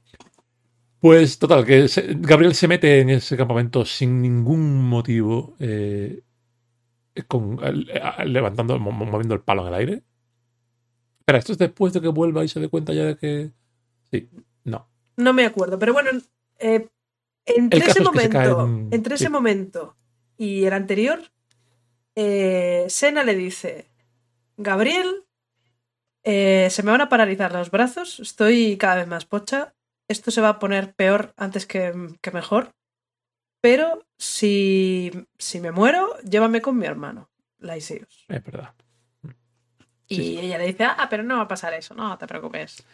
[1.00, 6.22] Pues total, que se- Gabriel se mete en ese campamento sin ningún motivo, eh,
[7.28, 10.02] con, eh, levantando, mo- moviendo el palo en el aire.
[11.20, 13.50] Espera, esto es después de que vuelva y se dé cuenta ya de que.
[14.10, 14.28] Sí,
[14.64, 14.88] no.
[15.16, 16.10] No me acuerdo, pero bueno,
[16.58, 16.88] eh,
[17.46, 19.24] entre ese momento, caen- entre sí.
[19.24, 19.96] ese momento
[20.38, 21.20] y el anterior,
[22.14, 23.90] eh, Sena le dice,
[24.56, 25.24] Gabriel,
[26.24, 29.74] se me van a paralizar los brazos, estoy cada vez más pocha,
[30.08, 32.72] esto se va a poner peor antes que, que mejor,
[33.60, 38.26] pero si, si me muero, llévame con mi hermano, Laisios.
[38.28, 38.74] Es verdad.
[40.08, 40.38] Y Sí, sí.
[40.38, 42.84] ella le dice, ah, pero no va a pasar eso, no te preocupes.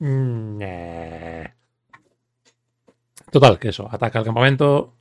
[0.00, 1.54] Mm, eh.
[3.30, 4.92] Total, que eso, ataca el campamento.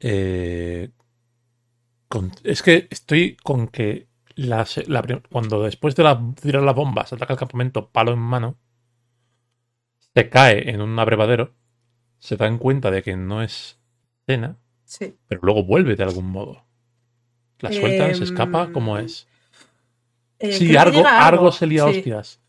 [0.00, 0.90] eh,
[2.08, 7.12] con- es que estoy con que la la cuando después de la, tirar las bombas
[7.12, 8.56] ataca el campamento palo en mano,
[10.14, 11.54] se cae en un abrevadero,
[12.18, 13.78] se dan cuenta de que no es
[14.26, 15.14] cena, Sí.
[15.28, 16.64] pero luego vuelve de algún modo.
[17.60, 19.26] La sueltan, se Em, escapa, ¿cómo es?
[20.38, 22.40] Eh, Sí, Argo, se lía sí, hostias.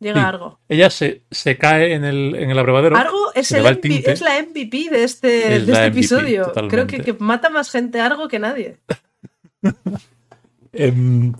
[0.00, 0.26] Llega Sí.
[0.26, 0.60] Argo.
[0.68, 2.96] Ella se, se cae en el, en el abrevadero.
[2.96, 6.42] Argo es, se el MVP es la MVP de este, Es de este MVP, episodio.
[6.46, 6.74] totalmente.
[6.76, 8.78] Creo que, que mata más gente Argo que nadie.
[10.72, 11.32] Em,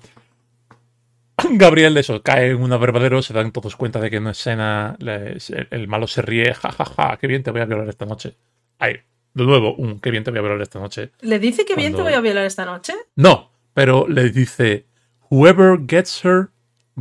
[1.59, 4.97] Gabriel, eso, cae en un abrevadero, se dan todos cuenta de que no es Sena,
[4.99, 8.37] le- el, el malo se ríe, jajaja, qué bien te voy a violar esta noche.
[8.79, 8.97] Ay,
[9.35, 11.13] de nuevo, un qué bien te voy a violar esta noche.
[11.21, 12.95] ¿Le dice que bien te Cuando- voy a violar esta noche?
[13.17, 14.87] No, pero le dice,
[15.31, 16.49] whoever gets her,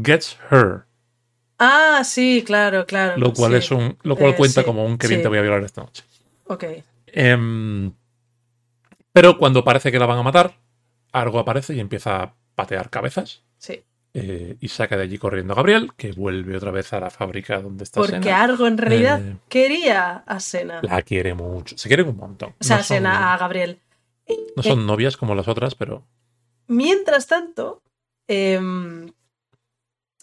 [0.02, 0.84] gets her.
[1.58, 3.18] Ah, sí, claro, claro.
[3.18, 3.58] Lo cual sí.
[3.60, 5.24] es un, lo cual Eh, cuenta sí, como un qué bien sí.
[5.24, 6.04] te voy a violar esta noche.
[6.48, 6.66] Ok.
[7.08, 7.94] Em,
[9.14, 10.56] pero cuando parece que la van a matar,
[11.14, 13.45] Argo aparece y empieza a patear cabezas.
[14.18, 17.60] Eh, y saca de allí corriendo a Gabriel, que vuelve otra vez a la fábrica
[17.62, 18.42] donde está Porque Sena.
[18.44, 20.80] Argo en realidad Eh, quería a Sena.
[20.84, 21.78] La quiere mucho.
[21.78, 22.56] Se quieren un montón.
[22.60, 23.80] O sea, no, son, Sena a Gabriel.
[24.56, 26.04] no son novias como las otras, pero
[26.68, 27.84] Mientras tanto,
[28.28, 29.12] em,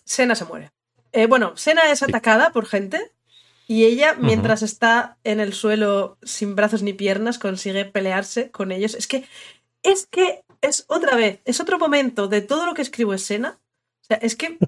[0.05, 0.73] Sena se muere.
[1.13, 2.07] Eh, bueno, Sena es Sí.
[2.09, 3.13] atacada por gente
[3.69, 8.95] y ella, mientras está en el suelo sin brazos ni piernas, consigue pelearse con ellos.
[8.95, 9.25] Es que,
[9.83, 13.59] es que, es otra vez, es otro momento de todo lo que escribo es Sena.
[13.59, 13.62] O
[14.13, 14.59] sea, es que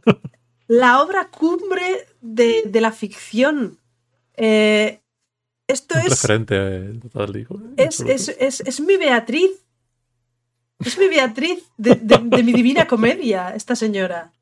[0.67, 3.79] la obra cumbre de, de la ficción.
[4.37, 5.01] Eh,
[5.67, 6.93] esto es referente eh,
[7.33, 7.61] digo.
[7.77, 9.51] es, es, es, es mi Beatriz.
[10.85, 14.33] Es mi Beatriz de, de- de mi divina comedia, esta señora.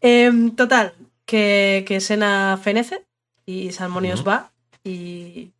[0.00, 3.04] Em, total, que, que Sena fenece
[3.44, 5.52] y Salmonios va y,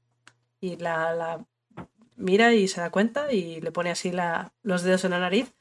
[0.60, 1.44] y la, la
[2.16, 5.52] mira y se da cuenta y le pone así la- los dedos en la nariz.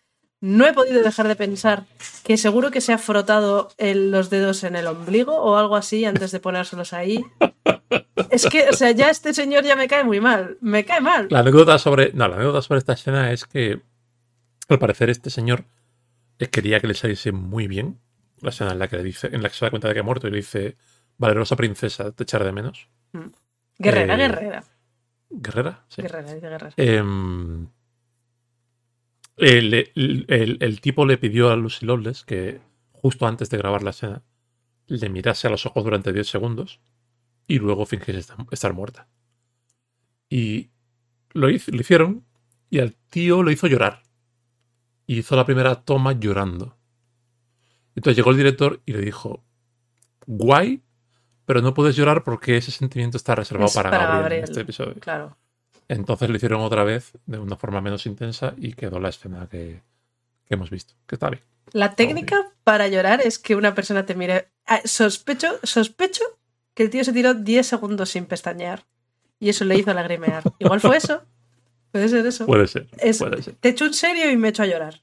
[0.41, 1.85] No he podido dejar de pensar
[2.23, 6.05] que seguro que se ha frotado el- los dedos en el ombligo o algo así
[6.05, 7.23] antes de ponérselos ahí.
[8.29, 10.57] Es que, o sea, ya este señor ya me cae muy mal.
[10.61, 11.27] Me cae mal.
[11.29, 12.11] La anécdota sobre.
[12.13, 13.81] No, la anécdota sobre esta escena es que
[14.67, 15.65] al parecer este señor
[16.39, 17.99] eh, quería que le saliese muy bien.
[18.41, 20.01] La escena en la que le dice, en la que se da cuenta de que
[20.01, 20.75] ha muerto y le dice
[21.17, 22.89] Valerosa princesa, te echaré de menos.
[23.77, 24.63] Guerrera, Eh, guerrera.
[25.29, 26.01] Guerrera, sí.
[26.01, 26.73] Guerrera, dice guerrera.
[26.77, 27.67] Em,
[29.37, 33.83] el, el- el- el tipo le pidió a Lucy Loveless que justo antes de grabar
[33.83, 34.23] la escena
[34.87, 36.79] le mirase a los ojos durante 10 segundos
[37.47, 39.07] y luego fingiese estar, estar muerta.
[40.29, 40.69] Y
[41.33, 42.25] lo, hizo- lo hicieron
[42.69, 44.03] y al tío lo hizo llorar.
[45.07, 46.77] Y hizo la primera toma llorando.
[47.95, 49.43] Entonces llegó el director y le dijo,
[50.25, 50.81] guay,
[51.45, 54.39] pero no puedes llorar porque ese sentimiento está reservado Es para, para Gabriel, Gabriel.
[54.39, 54.95] en este episodio.
[54.99, 55.37] Claro.
[55.87, 59.81] Entonces lo hicieron otra vez de una forma menos intensa y quedó la escena que,
[60.45, 60.93] que hemos visto.
[61.07, 61.43] Que está bien.
[61.71, 64.47] La técnica para llorar es que una persona te mire.
[64.65, 66.23] Ah, Sospecho, sospecho
[66.73, 68.85] que el tío se tiró 10 segundos sin pestañear.
[69.39, 70.43] Y eso le hizo lagrimear.
[70.59, 71.23] Igual fue eso.
[71.91, 72.45] Puede ser eso.
[72.45, 72.87] Puede ser.
[72.97, 73.55] Es- puede ser.
[73.55, 75.01] Te echo un serio y me echo a llorar.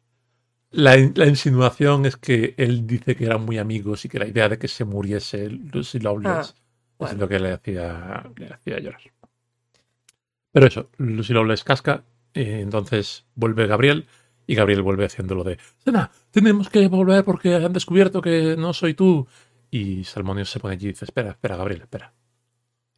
[0.71, 4.27] La, in- la insinuación es que él dice que eran muy amigos y que la
[4.27, 6.61] idea de que se muriese Lucy Loveless Ah,
[6.99, 7.13] bueno.
[7.15, 9.01] es lo que le hacía, le hacía llorar.
[10.53, 14.07] Pero eso, Lucy Loveless casca, eh, entonces vuelve Gabriel
[14.47, 18.95] y Gabriel vuelve haciéndolo de Sena, tenemos que volver porque han descubierto que no soy
[18.95, 19.27] tú.
[19.71, 22.13] Y Salmonius se pone allí y dice, espera, espera, Gabriel, espera.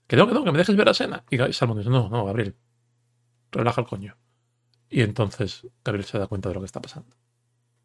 [0.09, 1.25] Que no, que no, que me dejes ver a Sena.
[1.31, 2.57] Y Salmonius, no, no, Gabriel,
[3.53, 4.17] relaja el coño.
[4.91, 7.17] Y entonces Gabriel se da cuenta de lo que está pasando.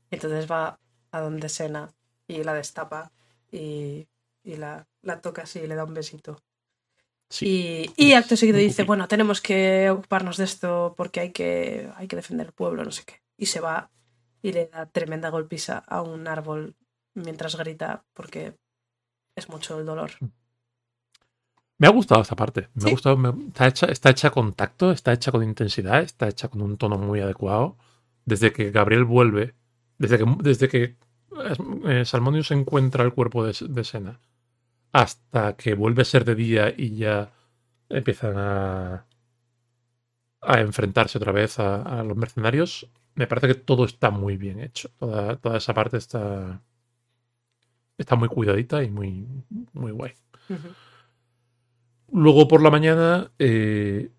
[0.10, 0.80] Entonces va
[1.12, 1.94] a donde Sena
[2.28, 3.12] y la destapa
[3.52, 4.08] y,
[4.44, 6.42] y la, la toca así y le da un besito.
[7.42, 12.08] Y, y, acto seguido dice, bueno, tenemos que ocuparnos de esto porque hay que, hay
[12.08, 13.22] que defender el pueblo, no sé qué.
[13.38, 13.92] Y se va
[14.42, 16.76] y le da tremenda golpiza a un árbol
[17.14, 18.56] mientras grita porque
[19.36, 20.12] es mucho el dolor.
[21.78, 22.70] Me ha gustado esta parte.
[22.74, 22.88] Me Sí.
[22.88, 23.18] ha gustado.
[23.18, 26.78] me- está, hecha, está hecha con tacto, está hecha con intensidad, está hecha con un
[26.78, 27.78] tono muy adecuado.
[28.26, 29.56] Desde que Gabriel vuelve,
[29.98, 30.98] desde que, desde que
[31.86, 34.20] eh, Salmonius encuentra el cuerpo de, de Sena,
[34.92, 37.32] hasta que vuelve a ser de día y ya
[37.90, 39.06] empiezan a,
[40.42, 44.60] a enfrentarse otra vez a, a los mercenarios, me parece que todo está muy bien
[44.60, 44.90] hecho.
[44.98, 46.62] Toda, toda esa parte está,
[47.98, 49.28] está muy cuidadita y muy,
[49.74, 50.14] muy guay.
[52.12, 53.32] Luego por la mañana.
[53.40, 54.12] eh,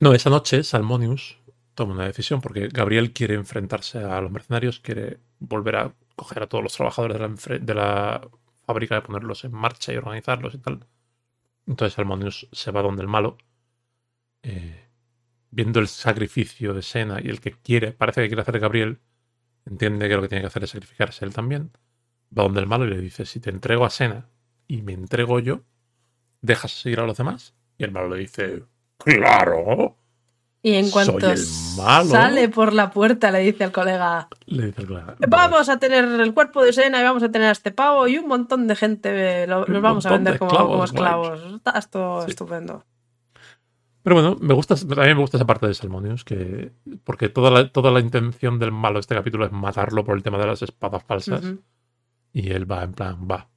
[0.00, 1.38] No, esa noche Salmonius
[1.74, 6.46] toma una decisión porque Gabriel quiere enfrentarse a los mercenarios, quiere volver a coger a
[6.48, 8.28] todos los trabajadores de la, enfre- de la
[8.66, 10.86] fábrica y ponerlos en marcha y organizarlos y tal.
[11.66, 13.38] Entonces Salmonius se va donde el malo,
[14.42, 14.88] eh,
[15.50, 19.00] viendo el sacrificio de Sena y el que quiere, parece que quiere hacer Gabriel,
[19.64, 21.72] entiende que lo que tiene que hacer es sacrificarse él también.
[22.36, 24.28] Va donde el malo y le dice: Si te entrego a Sena
[24.66, 25.62] y me entrego yo,
[26.40, 27.54] ¿dejas seguir a los demás?
[27.78, 28.64] Y el malo le dice:
[28.98, 29.96] ¡Claro!
[30.66, 35.14] Y en cuanto sale por la puerta le dice al colega, Le dice el colega,
[35.28, 38.18] vamos a tener el cuerpo de Sena y vamos a tener a este pavo y
[38.18, 41.54] un montón de gente, eh, lo- los vamos a vender de como, esclavos, como esclavos.
[41.54, 42.30] Está esto Sí.
[42.30, 42.84] estupendo.
[44.02, 46.72] Pero bueno, me gusta, también me gusta esa parte de Salmonius, que,
[47.04, 50.24] porque toda la, toda la intención del malo de este capítulo es matarlo por el
[50.24, 51.42] tema de las espadas falsas.
[52.32, 53.48] Y él va en plan, va.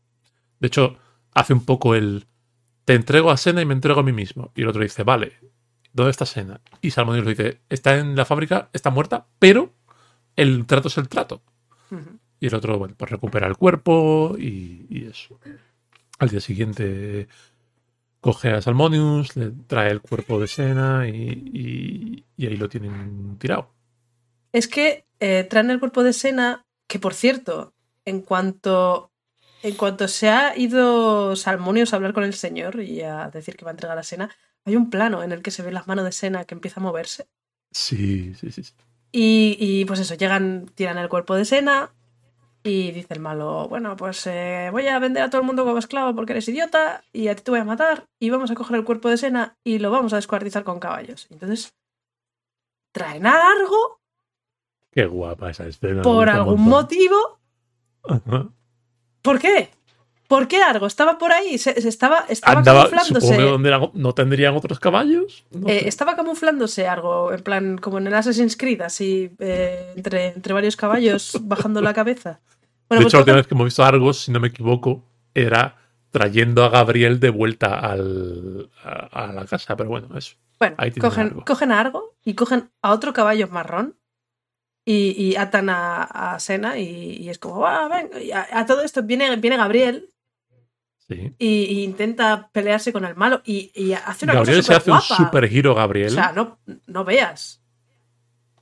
[0.59, 0.95] De hecho,
[1.33, 2.27] hace un poco el,
[2.85, 4.51] te entrego a Sena y me entrego a mí mismo.
[4.55, 5.33] Y el otro dice, vale,
[5.93, 6.61] ¿dónde está Sena?
[6.81, 9.73] Y Salmonius le dice, está en la fábrica, está muerta, pero
[10.35, 11.41] el trato es el trato.
[12.39, 15.39] Y el otro, bueno, pues recupera el cuerpo y, y eso.
[16.19, 17.27] Al día siguiente
[18.21, 21.11] coge a Salmonius, le trae el cuerpo de Sena y,
[21.53, 23.73] y- y ahí lo tienen tirado.
[24.51, 27.73] Es que eh, traen el cuerpo de Sena, que por cierto,
[28.05, 29.11] en cuanto,
[29.63, 33.65] en cuanto se ha ido Salmonius a hablar con el señor y a decir que
[33.65, 34.29] va a entregar a Sena,
[34.69, 36.83] hay un plano en el que se ve las manos de Sena que empieza a
[36.83, 37.27] moverse.
[37.71, 38.63] Sí, sí, sí.
[38.63, 38.73] sí.
[39.11, 41.91] Y, y, pues eso, llegan, tiran el cuerpo de Sena
[42.63, 45.77] y dice el malo, bueno, pues eh, voy a vender a todo el mundo como
[45.79, 48.77] esclavo porque eres idiota y a ti te voy a matar y vamos a coger
[48.77, 51.27] el cuerpo de Sena y lo vamos a descuartizar con caballos.
[51.31, 51.73] Entonces,
[52.91, 53.99] traen a Argo
[54.91, 56.01] Qué guapa esa escena.
[56.01, 56.69] por algún montón.
[56.69, 57.39] motivo.
[58.03, 58.49] Ajá.
[59.21, 59.71] ¿Por qué?
[60.29, 60.85] ¿Por qué Argo?
[60.85, 63.35] Estaba por ahí, se, se estaba, estaba Andaba, camuflándose.
[63.41, 65.43] donde no tendrían otros caballos.
[65.49, 70.27] No Eh, estaba camuflándose algo, en plan, como en el Assassin's Creed, así, eh, entre,
[70.27, 72.39] entre varios caballos, bajando la cabeza.
[72.87, 74.39] Bueno, de pues hecho, la última cogen- vez que hemos visto a Argos, si no
[74.39, 75.75] me equivoco, era
[76.11, 79.75] trayendo a Gabriel de vuelta al, a, a la casa.
[79.75, 80.35] Pero bueno, eso.
[80.59, 81.43] Bueno, Ahí tienen a cogen, Argo.
[81.45, 83.95] cogen a Argo y cogen a otro caballo marrón
[84.85, 88.65] y, y atan a, a Sena y, y es como, "Ah, venga", y a, a
[88.67, 90.09] todo esto viene, viene Gabriel
[91.09, 91.33] Sí.
[91.39, 94.91] y, y intenta pelearse con el malo y, y hace una Gabriel se cosa hace
[94.91, 96.09] un super giro, Gabriel.
[96.11, 97.61] O sea, no, no veas.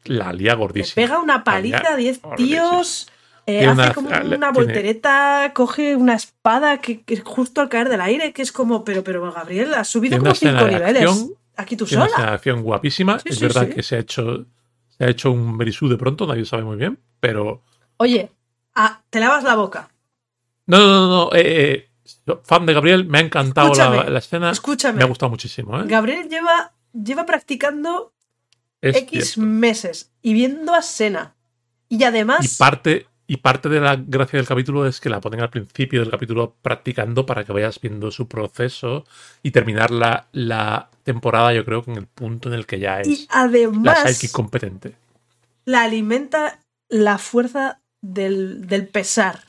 [0.05, 0.95] la lía Le gordísima.
[0.95, 2.35] pega una paliza a 10 Gordísima.
[2.69, 3.09] tíos.
[3.45, 7.89] eh, hace una- como una tiene- voltereta, coge una espada que, que justo al caer
[7.89, 10.79] del aire, que es como, pero, pero Gabriel, has subido como una escena 5 de
[10.79, 11.03] niveles.
[11.03, 12.25] acción, Aquí tú Tiene una sola.
[12.27, 13.19] de acción guapísima.
[13.19, 14.45] Sí, es sí, verdad que se ha hecho
[14.89, 17.63] se ha hecho un berisú de pronto, nadie sabe muy bien, pero
[17.97, 18.29] Oye,
[18.75, 19.89] ah, te lavas la boca.
[20.67, 21.86] no, no, no, no, eh, eh,
[22.43, 24.97] fan de Gabriel, me ha encantado la, la escena, Escúchame.
[24.97, 25.83] me ha gustado muchísimo, ¿eh?
[25.87, 28.13] Gabriel lleva, lleva practicando
[28.81, 29.49] Es X cierto.
[29.49, 31.35] meses y viendo a Sena.
[31.89, 35.41] Y además, Y parte y parte de la gracia del capítulo es que la ponen
[35.41, 39.03] al principio del capítulo practicando para que vayas viendo su proceso
[39.43, 43.01] y terminar la, la temporada, yo creo, que en el punto en el que ya
[43.03, 44.95] y es la además sidekick competente.
[45.65, 49.41] la alimenta la fuerza del, del pesar.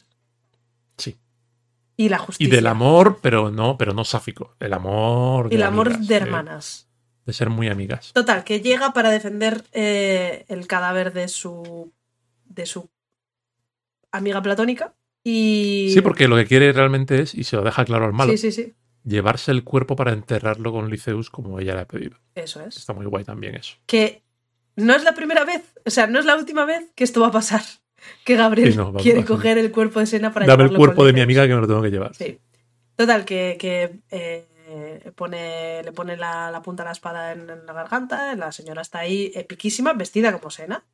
[1.98, 2.54] Y la Y justicia.
[2.56, 4.54] del amor, pero no, pero no sáfico.
[4.60, 5.48] El amor.
[5.52, 6.88] Y el amor amigas, de de- hermanas.
[7.26, 8.12] De, ser muy amigas.
[8.14, 11.92] Total, que llega para defender eh, el cadáver de su.
[12.46, 12.88] de su
[14.12, 14.94] amiga platónica.
[15.24, 15.90] Y.
[15.92, 18.38] Sí, porque lo que quiere realmente es, y se lo deja claro al malo, Sí,
[18.38, 18.74] sí, sí.
[19.04, 22.16] llevarse el cuerpo para enterrarlo con Liceus como ella le ha pedido.
[22.34, 22.76] Eso es.
[22.76, 23.76] Está muy guay también eso.
[23.86, 24.22] Que
[24.76, 27.26] no es la primera vez, o sea, no es la última vez que esto va
[27.26, 27.62] a pasar.
[28.24, 31.04] Que Gabriel Sí, no, va- quiere coger el cuerpo de Sena para Dame el cuerpo
[31.04, 32.14] de mi amiga que me lo tengo que llevar.
[32.14, 32.38] Sí.
[32.96, 37.64] Total, que, que, eh, pone, le pone la, la punta de la espada en, en
[37.66, 38.34] la garganta.
[38.36, 40.84] La señora está ahí epiquísima, vestida como Sena.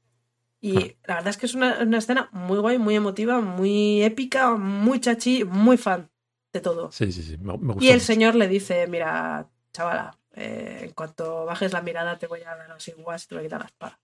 [0.60, 0.94] Y Ah.
[1.06, 5.00] la verdad es que es una, una escena muy guay, muy emotiva, muy épica, muy
[5.00, 6.10] chachi, muy fan.
[6.52, 6.92] de todo.
[6.92, 7.36] Sí, sí, sí.
[7.38, 8.06] Me, me gustó Y el mucho.
[8.06, 12.70] señor le dice, mira, chavala, eh, en cuanto bajes la mirada te voy a dar
[12.70, 14.00] así guas y te voy a quitar la espada.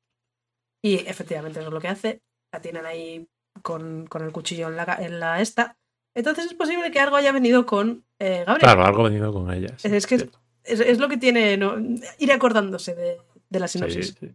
[0.83, 2.23] Y efectivamente eso es lo que hace.
[2.53, 3.29] La tienen ahí
[3.63, 5.77] con, con el cuchillo en la, en la esta.
[6.15, 8.61] Entonces es posible que algo haya venido con eh, Gabriel.
[8.61, 9.75] Claro, algo venido con ella.
[9.79, 10.39] sí, Es que es- cierto.
[10.63, 11.77] Es, es lo que tiene ¿no?
[12.19, 13.17] ir acordándose de,
[13.49, 14.15] de la Sí, sinopsis.
[14.21, 14.35] sí.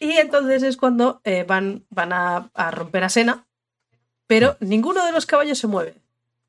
[0.00, 3.46] Y entonces es cuando eh, van, van a, a romper a Sena,
[4.26, 5.94] pero ninguno de los caballos se mueve.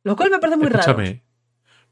[0.04, 0.96] Lo cual me parece muy raro.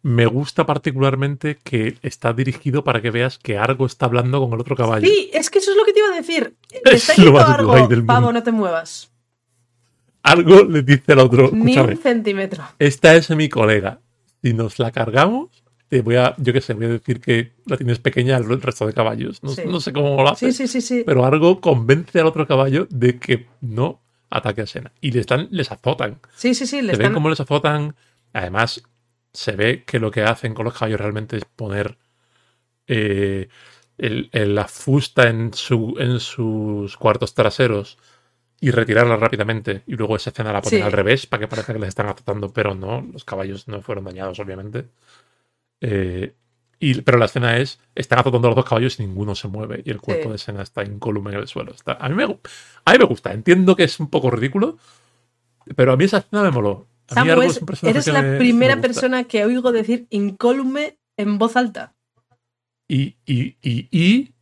[0.04, 4.60] Me gusta particularmente que está dirigido para que veas que Argo está hablando con el
[4.60, 5.08] otro caballo.
[5.08, 6.56] Sí, es que eso es lo que te iba a decir.
[6.86, 9.12] Le Es está diciendo pavo, no te muevas.
[10.24, 12.64] Argo le dice al otro, Ni un centímetro.
[12.78, 14.00] esta es mi colega.
[14.44, 15.50] Si nos la cargamos,
[15.90, 18.86] te voy a, yo qué sé, voy a decir que la tienes pequeña al resto
[18.86, 19.42] de caballos.
[19.44, 19.64] No, Sí.
[19.68, 20.52] no sé cómo lo hace.
[20.52, 21.04] Sí, sí, sí, sí.
[21.06, 24.00] Pero Argo convence al otro caballo de que no
[24.30, 24.92] ataque a Sena.
[25.02, 26.20] Y les, dan, les azotan.
[26.36, 26.82] Sí, sí, sí.
[26.82, 27.96] Le se ven cómo les azotan.
[28.34, 28.82] Además,
[29.34, 31.98] se ve que lo que hacen con los caballos realmente es poner
[32.88, 33.48] eh,
[33.98, 37.98] el- el- la fusta en, su, en sus cuartos traseros
[38.60, 39.84] y retirarla rápidamente.
[39.88, 40.86] Y luego esa escena la ponen Sí.
[40.86, 44.06] al revés para que parezca que les están azotando, pero no, los caballos no fueron
[44.06, 44.88] dañados, obviamente.
[45.82, 46.34] Eh,
[46.80, 49.82] y, pero la escena es, están azotando los dos caballos y ninguno se mueve.
[49.86, 50.32] Y el cuerpo Sí.
[50.32, 51.72] de Sena está incólume en el suelo.
[51.74, 52.28] Está- a, mí me, a
[52.94, 53.34] mí me gusta.
[53.34, 54.78] Entiendo que es un poco ridículo,
[55.76, 56.88] pero a mí esa escena me moló.
[57.14, 61.94] Samu, es- un eres la me- primera persona que oigo decir incólume en voz alta.
[62.88, 64.34] Y, y, y, y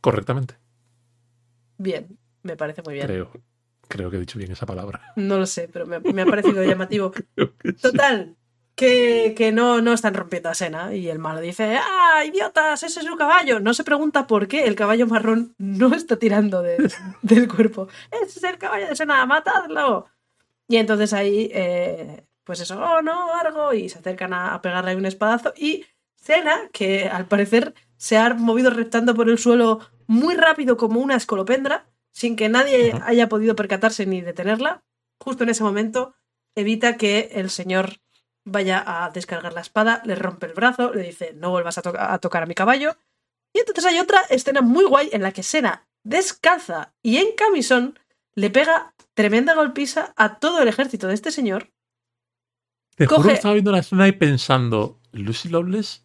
[0.00, 0.54] correctamente,
[1.78, 3.06] Bien, me parece muy bien.
[3.06, 3.30] creo.
[3.88, 5.00] Creo que he dicho bien esa palabra.
[5.16, 7.12] No lo sé, pero me, me ha parecido llamativo.
[7.36, 7.72] Sí.
[7.82, 8.36] Total,
[8.76, 10.94] que, que no, no están rompiendo a Sena.
[10.94, 12.82] Y el malo dice, ¡ah, idiotas!
[12.82, 13.60] Ese es su caballo.
[13.60, 16.90] No se pregunta por qué el caballo marrón no está tirando de-
[17.22, 17.88] del cuerpo.
[18.10, 20.06] Ese es el caballo de Sena, matadlo.
[20.70, 23.74] Y entonces ahí, eh, pues eso, oh no, Argo.
[23.74, 25.52] Y se acercan a, a pegarle un espadazo.
[25.56, 31.00] Y Sena, que al parecer se ha movido reptando por el suelo muy rápido como
[31.00, 34.84] una escolopendra, sin que nadie haya podido percatarse ni detenerla,
[35.18, 36.14] justo en ese momento
[36.54, 37.96] evita que el señor
[38.44, 41.98] vaya a descargar la espada, le rompe el brazo, le dice no vuelvas a, to-
[41.98, 42.96] a tocar a mi caballo.
[43.52, 47.98] Y entonces hay otra escena muy guay en la que Sena, descalza y en camisón,
[48.36, 51.70] le pega tremenda golpiza a todo el ejército de este señor.
[52.96, 56.04] Te juro Coge- que estaba viendo la escena y pensando, Lucy Loveless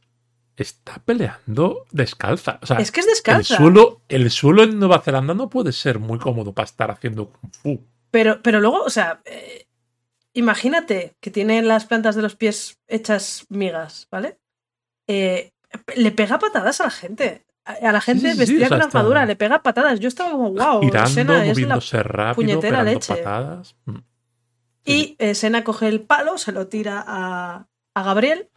[0.55, 2.59] está peleando descalza.
[2.61, 3.57] O sea, Es que es el descalza.
[3.57, 7.51] suelo, el suelo en Nueva Zelanda no puede ser muy cómodo para estar haciendo kung
[7.53, 7.85] fu.
[8.11, 9.67] Pero, pero luego, o sea, eh,
[10.33, 14.37] imagínate que tiene las plantas de los pies hechas migas, ¿vale?
[15.07, 15.51] Eh,
[15.95, 17.44] le pega patadas a la gente.
[17.65, 19.99] A, la gente sí, sí, vestida con está- armadura, le pega patadas.
[19.99, 23.15] Yo estaba como, wow, Girando, Sena es la moviéndose rápido, puñetera leche.
[23.15, 23.75] patadas.
[23.85, 23.97] Mm.
[24.85, 28.49] Y eh, Sena coge el palo, se lo tira a, a Gabriel.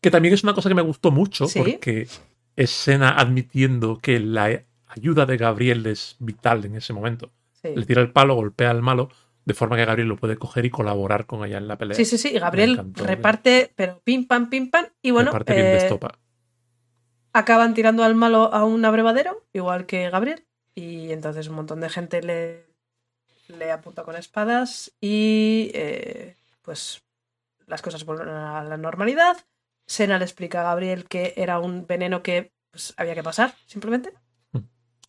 [0.00, 2.08] Que también es una cosa que me gustó mucho, porque
[2.56, 7.30] es Sena admitiendo que la ayuda de Gabriel es vital en ese momento.
[7.62, 9.10] Le tira el palo, golpea al malo,
[9.44, 11.96] de forma que Gabriel lo puede coger y colaborar con ella en la pelea.
[11.96, 12.28] Sí, sí, sí.
[12.34, 14.86] Y Gabriel encantó, reparte, pero pim pam, pim pam.
[15.02, 16.18] Y bueno, Aparte bien de eh, estopa.
[17.38, 20.44] Acaban tirando al malo a un abrevadero, igual que Gabriel.
[20.74, 22.66] Y entonces un montón de gente le,
[23.48, 24.92] le apunta con espadas.
[25.00, 27.02] Y eh, pues
[27.66, 29.36] las cosas vuelven a la normalidad.
[29.86, 34.12] Sena le explica a Gabriel que era un veneno que pues, había que pasar, simplemente.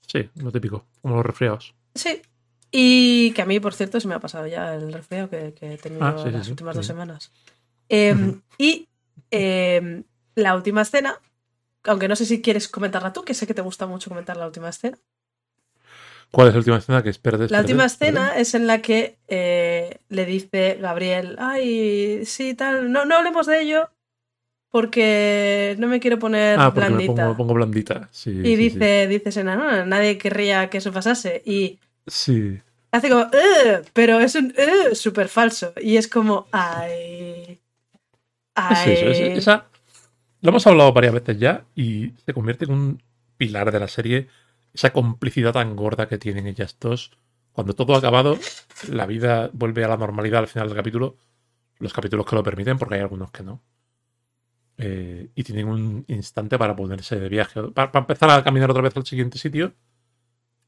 [0.08, 1.76] Sí, lo típico, como los resfriados.
[1.94, 2.22] Sí.
[2.72, 5.74] Y que a mí, por cierto, se me ha pasado ya el resfriado que, que
[5.74, 6.78] he tenido Ah, sí, las sí, últimas sí.
[6.80, 7.32] dos semanas.
[7.90, 8.42] Eh, Ujú.
[8.58, 8.88] Y
[9.32, 10.04] eh,
[10.36, 11.20] la última escena,
[11.84, 14.46] aunque no sé si quieres comentarla tú, que sé que te gusta mucho comentar la
[14.48, 14.98] última escena.
[16.32, 17.50] ¿Cuál es la última escena que es perder?
[17.52, 23.06] La última escena es en la que eh, le dice Gabriel, ay, sí, tal, no,
[23.06, 23.90] no hablemos de ello
[24.70, 27.24] porque no me quiero poner Ah, porque me blandita.
[27.24, 28.10] pongo, pongo blandita.
[28.12, 31.42] Sí, y sí, dice, dice Sena, no, nadie querría que eso pasase.
[31.46, 32.60] Y Sí.
[32.92, 35.74] Hace como, "Ugh", pero es un "Ugh", súper falso.
[35.82, 37.60] Y es como, ay.
[38.56, 38.94] Es Ay.
[38.94, 39.66] eso, es- esa,
[40.42, 43.04] lo hemos hablado varias veces ya y se convierte en un
[43.38, 44.28] pilar de la serie.
[44.74, 47.12] Esa complicidad tan gorda que tienen ellas dos.
[47.52, 48.38] Cuando todo ha acabado,
[48.90, 51.18] la vida vuelve a la normalidad al final del capítulo.
[51.80, 53.62] Los capítulos que lo permiten, porque hay algunos que no.
[54.78, 57.62] Eh, y tienen un instante para ponerse de viaje.
[57.74, 59.74] Para, para empezar a caminar otra vez al siguiente sitio.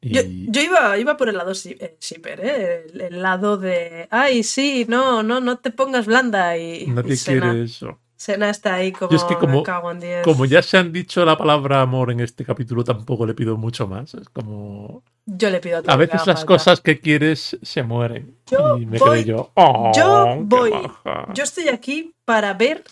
[0.01, 2.85] Y Yo, yo iba, iba por el lado eh, shipper, ¿eh?
[2.91, 6.57] El, el lado de, ay, sí, no, no, no te pongas blanda.
[6.57, 7.99] Y, y nadie Sena- quiere eso.
[8.21, 10.23] Sena está ahí como, Yo es que como- cago en diez.
[10.23, 13.87] Como ya se han dicho la palabra amor en este capítulo, tampoco le pido mucho
[13.87, 14.13] más.
[14.13, 15.01] Es como.
[15.25, 16.45] Yo le pido A que veces las falta.
[16.45, 18.37] quosas que quieres se mueren.
[18.45, 19.49] Yo y me voy- quedé yo.
[19.55, 21.33] "Oh, yo qué voy- maja".
[21.33, 22.83] Yo estoy aquí para ver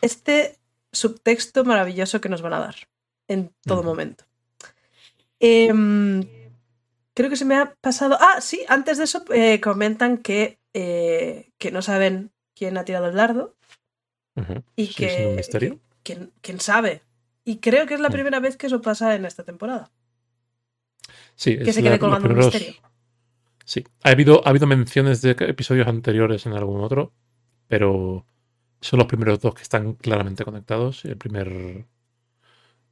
[0.00, 0.58] este
[0.90, 2.74] subtexto maravilloso que nos van a dar
[3.28, 4.24] en todo momento.
[5.38, 6.24] Em,
[7.14, 8.16] creo que se me ha pasado.
[8.20, 13.06] Ah, sí, antes de eso eh, comentan que, eh, que no saben quién ha tirado
[13.06, 13.54] el dardo
[14.76, 15.06] Y Sí, que.
[15.22, 15.78] es un misterio.
[16.02, 17.02] ¿quién, quién sabe?
[17.44, 18.12] Y creo que es la Mm.
[18.12, 19.90] primera vez que eso pasa en esta temporada.
[21.34, 22.74] Sí, Que es se quede colgando un misterio.
[23.64, 27.12] Sí, ha habido, ha habido menciones de episodios anteriores en algún otro,
[27.66, 28.26] pero
[28.80, 31.04] son los primeros dos que están claramente conectados.
[31.06, 31.86] El primer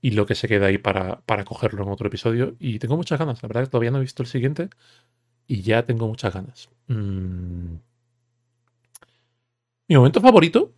[0.01, 2.57] hilo que se queda ahí para, para cogerlo en otro episodio.
[2.59, 3.43] Y tengo muchas ganas.
[3.43, 4.71] La verdad que todavía no he visto el siguiente
[5.47, 6.69] y ya tengo muchas ganas.
[6.89, 7.75] Mm.
[9.89, 10.73] Mi momento favorito.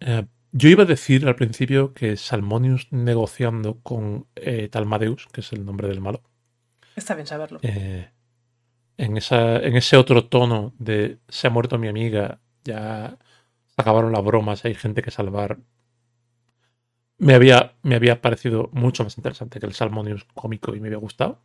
[0.00, 5.52] Eh, yo iba a decir al principio que Salmonius negociando con eh, Talmadeus, que es
[5.52, 6.22] el nombre del malo.
[6.96, 7.58] Está bien saberlo.
[7.62, 8.10] eh,
[8.96, 13.18] en, esa, en ese otro tono de se ha muerto mi amiga, ya
[13.66, 15.58] se acabaron las bromas, hay gente que salvar.
[17.18, 20.98] Me había, me había parecido mucho más interesante que el Salmonius cómico y me había
[20.98, 21.42] gustado.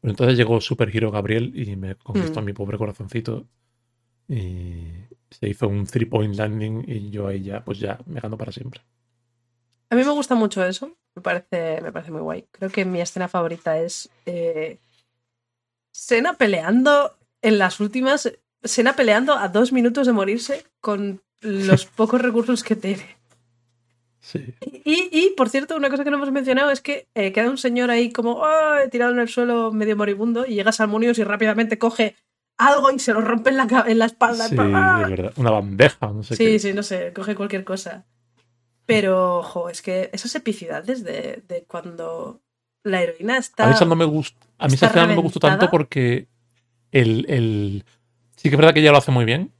[0.00, 2.44] Pero entonces llegó Super Hero Gabriel y me conquistó Mm.
[2.44, 3.46] mi pobre corazoncito.
[4.28, 4.92] Y
[5.30, 8.52] se hizo un three point landing y yo ahí ya, pues ya me ganó para
[8.52, 8.80] siempre.
[9.90, 10.96] A mí me gusta mucho eso.
[11.14, 12.44] Me parece, me parece muy guay.
[12.52, 14.78] Creo que mi escena favorita es eh,
[15.90, 18.32] Sena peleando en las últimas.
[18.62, 23.16] Sena peleando a dos minutos de morirse con los pocos recursos que tiene.
[24.20, 24.54] Sí.
[24.84, 27.56] Y, y, por cierto, una cosa que no hemos mencionado es que eh, queda un
[27.56, 31.78] señor ahí como "Ay", tirado en el suelo medio moribundo y llega Salmonius y rápidamente
[31.78, 32.14] coge
[32.58, 34.48] algo y se lo rompe en la, en la espalda.
[34.48, 35.02] Sí, ¡Ah!
[35.04, 35.32] de verdad.
[35.36, 36.58] Una bandeja, no sé Sí, qué.
[36.58, 38.04] sí, no sé, coge cualquier cosa.
[38.86, 42.40] Pero, ojo, es que esas epicidades de, de cuando
[42.84, 43.64] la heroína está.
[43.64, 44.46] A mí esa no me gusta.
[44.58, 46.28] A mí esa no me gustó tanto porque
[46.92, 47.84] el, el-
[48.36, 49.52] sí que es verdad que ella lo hace muy bien.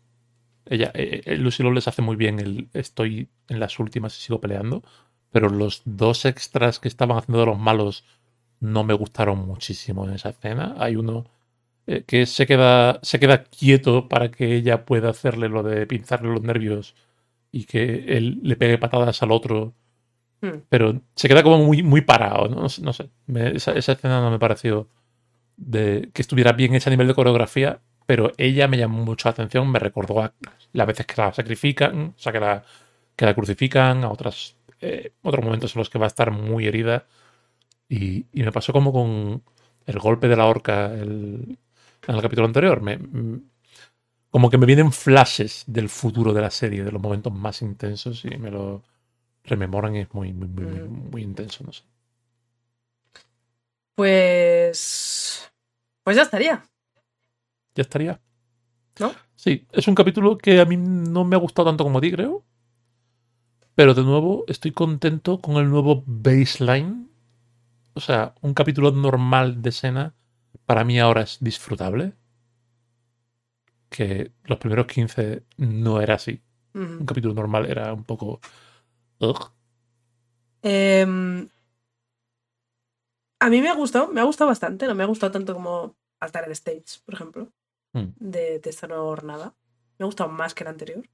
[0.66, 4.40] Ella, eh, eh, Lucy Lawless hace muy bien el estoy en las últimas y sigo
[4.40, 4.82] peleando.
[5.30, 8.04] Pero los dos extras que estaban haciendo de los malos
[8.60, 10.74] no me gustaron muchísimo en esa escena.
[10.78, 11.26] Hay uno
[11.88, 16.30] eh, que se queda, se queda quieto para que ella pueda hacerle lo de pinzarle
[16.30, 16.96] los nervios
[17.52, 19.74] y que él le pegue patadas al otro
[20.42, 20.60] Hmm.
[20.68, 22.62] pero se queda como muy, muy parado, ¿no?
[22.82, 23.10] No sé.
[23.26, 24.88] Me- esa, esa escena no me pareció
[25.56, 29.32] de que estuviera bien hecha a nivel de coreografía, pero ella me llamó mucho la
[29.32, 30.34] atención, me recordó a
[30.72, 32.64] las veces que la sacrifican, o sea, que la,
[33.16, 36.66] que la crucifican, a otras, eh, otros momentos en los que va a estar muy
[36.66, 37.06] herida.
[37.88, 39.42] Y, y me pasó como con
[39.86, 41.58] el golpe de la horca el-
[42.08, 42.80] en el capítulo anterior.
[42.80, 43.42] Me, mm,
[44.30, 48.24] como que me vienen flashes del futuro de la serie, de los momentos más intensos,
[48.24, 48.82] y me lo
[49.44, 51.84] rememoran y es muy, muy, muy, muy, intenso, no sé.
[53.94, 55.50] Pues.
[56.02, 56.64] Pues ya estaría.
[57.74, 58.20] Ya estaría.
[58.98, 59.12] ¿No?
[59.36, 62.10] Sí, es un capítulo que a mí no me ha gustado tanto como a ti,
[62.10, 62.44] creo.
[63.74, 67.08] Pero de nuevo, estoy contento con el nuevo baseline.
[67.94, 70.14] O sea, un capítulo normal de escena
[70.66, 72.12] para mí ahora es disfrutable.
[73.90, 76.42] Que los primeros 15 no era así.
[76.74, 78.40] Un capítulo normal era un poco.
[79.20, 79.50] ugh.
[80.62, 81.48] Em,
[83.40, 85.96] a mí me ha gustado, me ha gustado bastante, no me ha gustado tanto como
[86.20, 87.48] Altar Stage, por ejemplo,
[87.94, 88.08] Mm.
[88.18, 89.54] de, de esta nueva jornada.
[89.98, 91.08] Me ha gustado más que el anterior.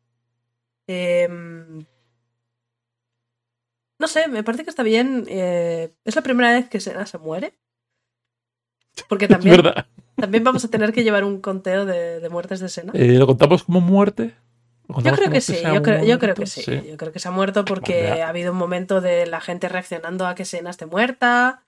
[0.88, 1.84] Em,
[3.98, 5.24] no sé, me parece que está bien.
[5.28, 7.58] eh, es la primera vez que Sena se muere.
[9.08, 9.62] Porque también,
[10.16, 12.92] también vamos a tener que llevar un conteo de, de muertes de Sena.
[12.94, 14.34] Eh, ¿Lo contamos como muerte?
[14.88, 16.64] ¿Lo Yo creo que sí, yo creo, yo creo que sí.
[16.66, 20.26] Yo creo que se ha muerto porque ha habido un momento de la gente reaccionando
[20.26, 21.64] a que Sena esté muerta.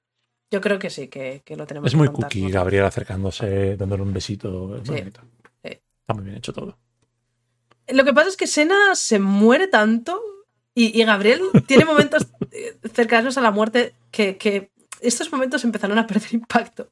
[0.50, 2.50] Yo creo que sí, que, que lo tenemos Es que muy contar, cookie, ¿no?
[2.50, 4.76] Gabriel acercándose, dándole un besito.
[4.76, 4.92] es Sí.
[4.94, 5.20] bonito.
[5.64, 5.70] Sí.
[5.70, 6.78] Está muy bien hecho todo.
[7.88, 10.20] Lo que pasa es que Sena se muere tanto
[10.74, 14.70] y, y Gabriel tiene momentos eh, cercanos a la muerte que, que
[15.00, 16.90] estos momentos empezaron a perder impacto.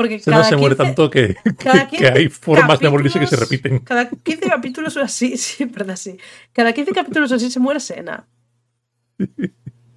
[0.00, 2.88] Porque Se, no cada se muere 15 tanto que, cada que 15 hay formas de
[2.88, 3.78] morirse que se repiten.
[3.80, 6.16] Cada 15 capítulos o así, sí, verdad, sí.
[6.54, 8.26] Cada 15 capítulos o así se muere Sena.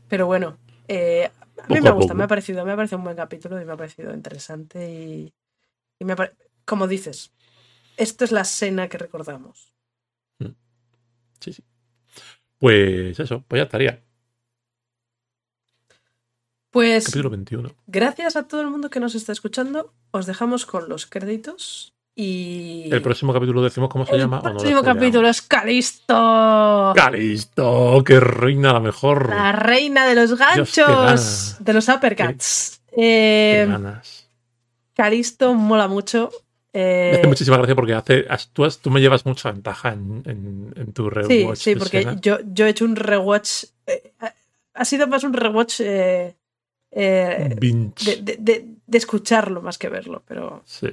[0.09, 2.17] Pero bueno, eh, a mí Poco me gusta, poco.
[2.17, 5.33] me ha parecido, me ha parecido un buen capítulo y me ha parecido interesante y,
[5.99, 6.33] y me pare-
[6.65, 7.31] como dices,
[7.97, 9.73] esto es la Sena que recordamos.
[11.39, 11.63] Sí, sí.
[12.59, 14.01] Pues eso, pues ya estaría.
[16.73, 17.69] Pues Capítulo 21.
[17.85, 19.93] gracias a todo el mundo que nos está escuchando.
[20.09, 22.89] Os dejamos con los créditos Y.
[22.91, 24.37] El próximo capítulo decimos cómo se El llama.
[24.37, 26.93] lo próximo capítulo es Calisto.
[26.95, 28.03] ¡Calisto!
[28.03, 29.29] ¡Qué reina la mejor!
[29.29, 31.57] La reina de los ganchos.
[31.59, 32.81] de los uppercuts.
[32.95, 34.27] ¡Qué Eh, ganas!
[34.95, 36.31] Calisto mola mucho.
[36.73, 40.73] Eh, Me hace muchísima gracia porque hace, tú, tú me llevas mucha ventaja en, en-
[40.75, 41.57] en tu Sí, rewatch.
[41.59, 43.65] sí, de porque yo, yo he hecho un rewatch.
[43.85, 44.33] eh, ha-
[44.73, 46.35] ha sido más un rewatch eh,
[46.95, 48.17] eh, Binge.
[48.21, 50.87] de, de- de- de escucharlo más que verlo, pero Sí.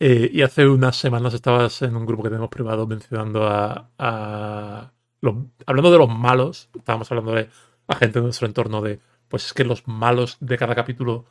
[0.00, 3.90] Eh, y hace unas semanas estabas en un grupo que tenemos privado mencionando a.
[3.98, 5.36] a los-
[5.66, 7.48] hablando de los malos, estábamos hablando de
[7.86, 9.00] a gente de nuestro entorno de.
[9.28, 11.24] Pues es que los malos de cada capítulo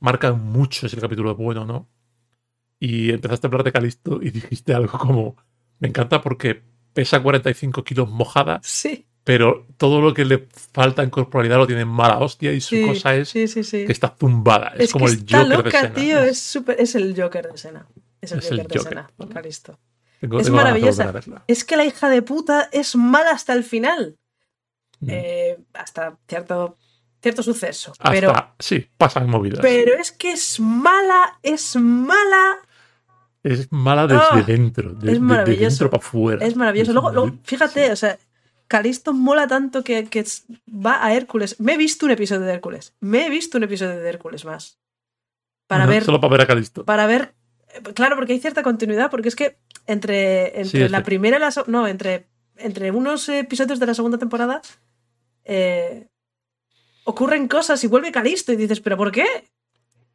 [0.00, 1.88] marcan mucho si el capítulo es bueno o no.
[2.80, 5.36] Y empezaste a hablar de Calisto y dijiste algo como:
[5.78, 6.62] Me encanta porque
[6.92, 9.06] pesa 45 kilos mojada, sí.
[9.28, 12.76] Pero todo lo que le falta en corporalidad lo tiene en mala hostia y su
[12.76, 13.84] sí, cosa es sí, sí, sí.
[13.84, 14.68] que está zumbada.
[14.74, 15.94] Es, Es como que el está Joker loca, de Senna.
[15.94, 16.22] tío.
[16.22, 17.86] Es, súper- es el Joker de Sena.
[18.22, 18.88] Es el Es el Joker de.
[18.88, 19.10] Sena.
[20.20, 21.12] Tengo- es tengo maravillosa.
[21.46, 24.16] Es que la hija de puta es mala hasta el final.
[25.00, 25.08] Mm.
[25.10, 26.78] Eh, hasta cierto,
[27.22, 27.92] cierto suceso.
[27.92, 29.60] Hasta, Pero, sí, pasan movidas.
[29.60, 32.56] pero es que es mala, es mala.
[33.44, 35.66] es mala desde Ah, dentro, de, es de maravilloso.
[35.68, 36.46] dentro para afuera.
[36.46, 36.92] Es maravilloso.
[36.94, 38.18] Luego, luego, fíjate, o sea,
[38.68, 40.24] Calisto mola tanto que, que
[40.68, 41.58] va a Hércules.
[41.58, 42.94] Me he visto un episodio de Hércules.
[43.00, 44.78] Me he visto un episodio de Hércules más.
[45.66, 46.04] Para Ajá, ver.
[46.04, 46.84] Solo para ver a Calisto.
[46.84, 47.34] Para ver.
[47.74, 51.40] eh, Claro, porque hay cierta continuidad, porque es que entre, entre Sí, la primera y
[51.40, 54.60] la No, entre, entre unos episodios de la segunda temporada.
[55.44, 56.06] eh,
[57.04, 59.24] ocurren cosas y vuelve Calisto y dices, ¿pero por qué?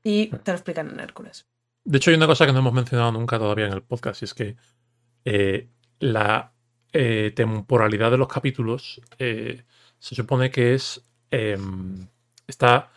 [0.03, 1.47] Y te lo explican en Hércules.
[1.85, 4.25] De hecho, hay una cosa que no hemos mencionado nunca todavía en el podcast, y
[4.25, 4.55] es que
[5.25, 6.52] eh, la
[6.93, 9.63] eh, temporalidad de los capítulos eh,
[9.99, 11.03] se supone que es.
[11.31, 12.07] em,
[12.47, 12.91] está.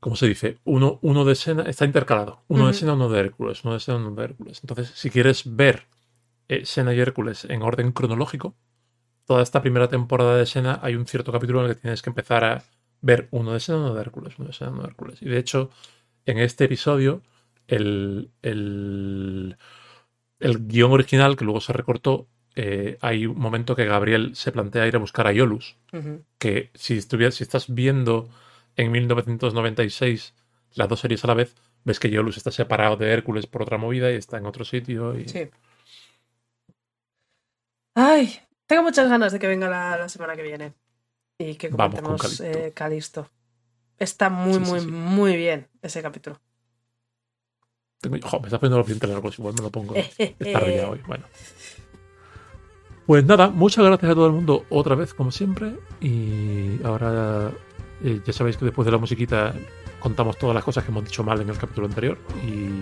[0.00, 0.58] ¿Cómo se dice?
[0.64, 2.42] Uno, uno de Sena está intercalado.
[2.48, 2.74] Uno de.
[2.74, 3.62] Sena, uno de Hércules.
[3.64, 4.60] Uno de Sena, uno de Hércules.
[4.62, 5.86] Entonces, si quieres ver
[6.48, 8.56] eh, Sena y Hércules en orden cronológico,
[9.26, 12.10] toda esta primera temporada de Sena hay un cierto capítulo en el que tienes que
[12.10, 12.64] empezar a
[13.00, 15.22] ver uno de Sena, uno de Hércules, uno de Sena, uno de Hércules.
[15.22, 15.70] Y de hecho,
[16.26, 17.22] en este episodio,
[17.68, 19.56] el, el,
[20.40, 24.86] el guion original, que luego se recortó, eh, hay un momento que Gabriel se plantea
[24.86, 25.76] ir a buscar a Iolus,
[26.38, 28.28] que si, estuvieras, si estás viendo
[28.76, 30.34] en 1996
[30.74, 33.78] las dos series a la vez, ves que Iolus está separado de Hércules por otra
[33.78, 35.18] movida y está en otro sitio.
[35.18, 35.28] Y...
[35.28, 35.48] Sí.
[37.94, 40.72] Ay, tengo muchas ganas de que venga la, la semana que viene.
[41.38, 42.44] Y que comentemos Calisto.
[42.44, 43.30] eh, Calisto.
[43.98, 44.86] Está muy, Sí, muy, sí.
[44.86, 46.40] muy bien ese capítulo.
[48.00, 49.94] Tengo- me está poniendo los dientes largos, igual me lo pongo.
[50.18, 51.00] Es tarde ya hoy.
[51.06, 51.24] Bueno.
[53.06, 55.76] Pues nada, muchas gracias a todo el mundo otra vez, como siempre.
[56.00, 57.50] Y ahora
[58.04, 59.54] eh, ya sabéis que después de la musiquita
[60.00, 62.16] contamos todas las cosas que hemos dicho mal en el capítulo anterior.
[62.46, 62.80] Y,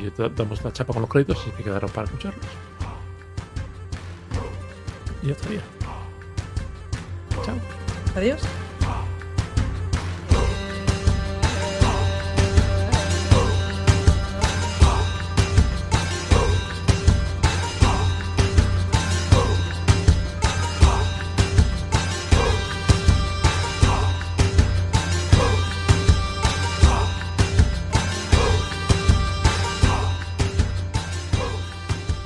[0.00, 2.44] y da- damos la chapa con los créditos, así que quedaron para escucharlos.
[5.22, 5.60] Y ya estaría.
[7.44, 7.54] Chao.
[8.16, 8.40] Adiós.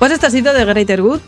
[0.01, 1.19] Pues este ha sido The Greater Good,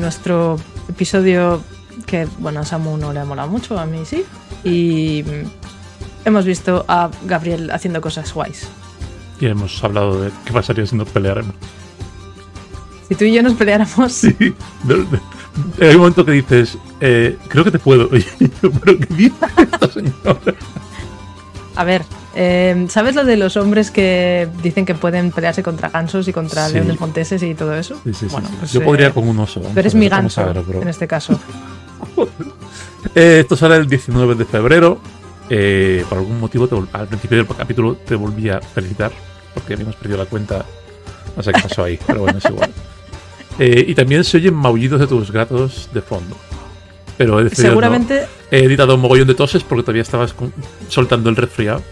[0.00, 1.62] nuestro episodio
[2.04, 4.22] que, bueno, a Samu no le ha molado mucho, a mí sí.
[4.64, 8.68] Y mm, hemos visto a Gabriel haciendo cosas guays.
[9.40, 11.54] Y hemos hablado de qué pasaría si nos peleáramos.
[13.08, 14.36] Si tú y yo nos peleáramos, Sí.
[15.80, 18.10] hay un momento que dices, eh, creo que te puedo.
[18.14, 18.26] Yo,
[18.60, 20.36] ¿Pero qué dice esta señora?
[21.76, 22.02] A ver,
[22.34, 26.66] eh, ¿sabes lo de los hombres que dicen que pueden pelearse contra gansos y contra
[26.68, 26.74] Sí.
[26.74, 27.94] leones monteses y todo eso?
[28.04, 28.54] Sí, sí, sí, Bueno, sí.
[28.58, 29.60] pues, Yo eh, podría con un oso.
[29.64, 31.38] a ver, mi ganso ver, en este caso.
[33.14, 35.00] Eh, esto sale el 19 de febrero.
[35.48, 39.12] Eh, por algún motivo, te al principio del capítulo te volví a felicitar
[39.54, 40.64] porque habíamos perdido la cuenta.
[41.36, 42.70] No sé qué pasó ahí, pero bueno, es igual.
[43.58, 46.36] Eh, y también se oyen maullidos de tus gatos de fondo.
[47.16, 50.34] Pero he no- Seguramente, He editado un mogollón de toses porque todavía estabas
[50.88, 51.82] soltando el resfriado.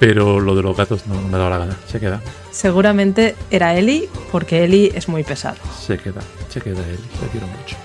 [0.00, 1.76] Pero lo de los gatos no, no me daba la gana.
[1.88, 2.20] Se queda,
[2.52, 5.56] seguramente era Eli, porque Eli es muy pesado.
[5.80, 6.98] se queda, se queda él.
[7.20, 7.76] Le quiero mucho.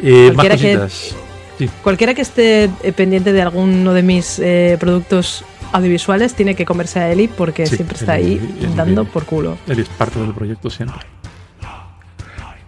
[0.00, 1.16] Eh, más Cualquiera que- cositas.
[1.58, 6.64] Sí, Cualquiera que esté eh, pendiente de alguno de mis eh, productos audiovisuales tiene que
[6.64, 9.56] comerse a Eli porque Sí, siempre está Eli- ahí Eli dando por culo.
[9.66, 11.00] Él es parte del proyecto siempre.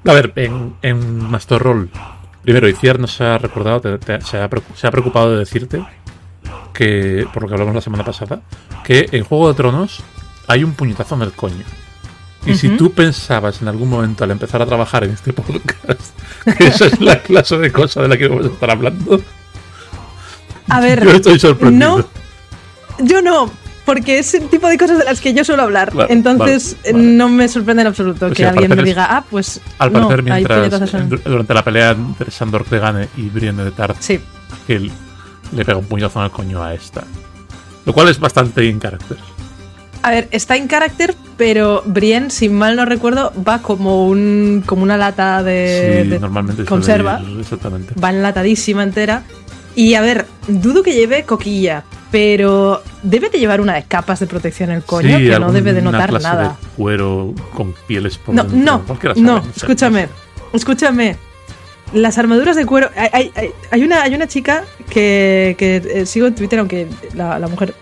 [0.05, 1.91] A ver, en, en Master Roll,
[2.47, 5.85] primero, Iciar nos ha recordado, te- te- se, ha, preocu- se ha preocupado de decirte
[6.73, 8.41] que, por lo que hablamos la semana pasada,
[8.85, 10.01] que en Juego de Tronos
[10.47, 11.65] hay un puñetazo en el coño.
[12.47, 16.17] Y si tú pensabas en algún momento al empezar a trabajar en este podcast
[16.57, 19.21] que esa es la clase de cosa de la que vamos a estar hablando,
[20.69, 21.99] A ver, yo estoy sorprendido.
[21.99, 23.51] no, yo no,
[23.87, 25.91] porque es el tipo de cosas de las que yo suelo hablar.
[25.93, 27.05] Claro, Entonces vale, vale.
[27.15, 30.09] no me sorprende en absoluto Pues que al alguien me diga, ah, pues Al no,
[30.09, 34.21] parecer, mientras en- en- durante la pelea entre Sandor Clegane y Brienne de Tart, Sí,
[34.69, 34.91] él
[35.53, 37.05] le pega un puñazo en el coño a esta.
[37.87, 39.17] Lo cual es bastante in character.
[40.03, 44.83] a ver, está en carácter, pero Brienne, si mal no recuerdo, va como un como
[44.83, 47.21] una lata de, sí, de normalmente conserva.
[47.21, 47.95] ir- exactamente.
[48.01, 49.23] va enlatadísima entera.
[49.75, 54.27] Y a ver, dudo que lleve coquilla, pero debe de llevar una de capas de
[54.27, 56.49] protección el coño, Sí, que no debe de notar clase nada.
[56.61, 58.83] De cuero con pieles por No, no,
[59.17, 60.09] no, escúchame,
[60.53, 61.17] escúchame.
[61.93, 62.91] Las armaduras de cuero.
[62.97, 67.39] Hay, hay- hay- una, hay una chica que, que, eh, sigo en Twitter, aunque la,
[67.39, 67.75] la mujer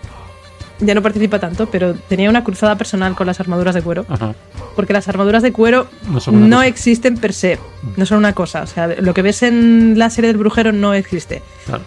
[0.79, 4.05] ya no participa tanto, pero tenía una cruzada personal con las armaduras de cuero.
[4.09, 4.35] Ajá.
[4.75, 7.57] Porque las armaduras de cuero No no existen per se,
[7.95, 8.61] no son una cosa.
[8.61, 11.41] O sea, lo que ves en la serie del brujero no existe.
[11.65, 11.83] Claro.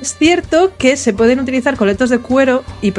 [0.00, 2.92] Es cierto que se pueden utilizar coletos de cuero y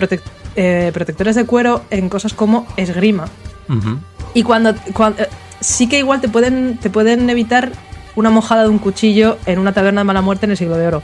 [0.55, 3.25] eh, protectores de cuero en cosas como esgrima.
[4.33, 5.27] Y cuando, cuan- eh,
[5.59, 7.71] sí que igual te pueden, te pueden evitar
[8.15, 10.87] una mojada de un cuchillo en una taberna de mala muerte en el siglo de
[10.87, 11.03] oro.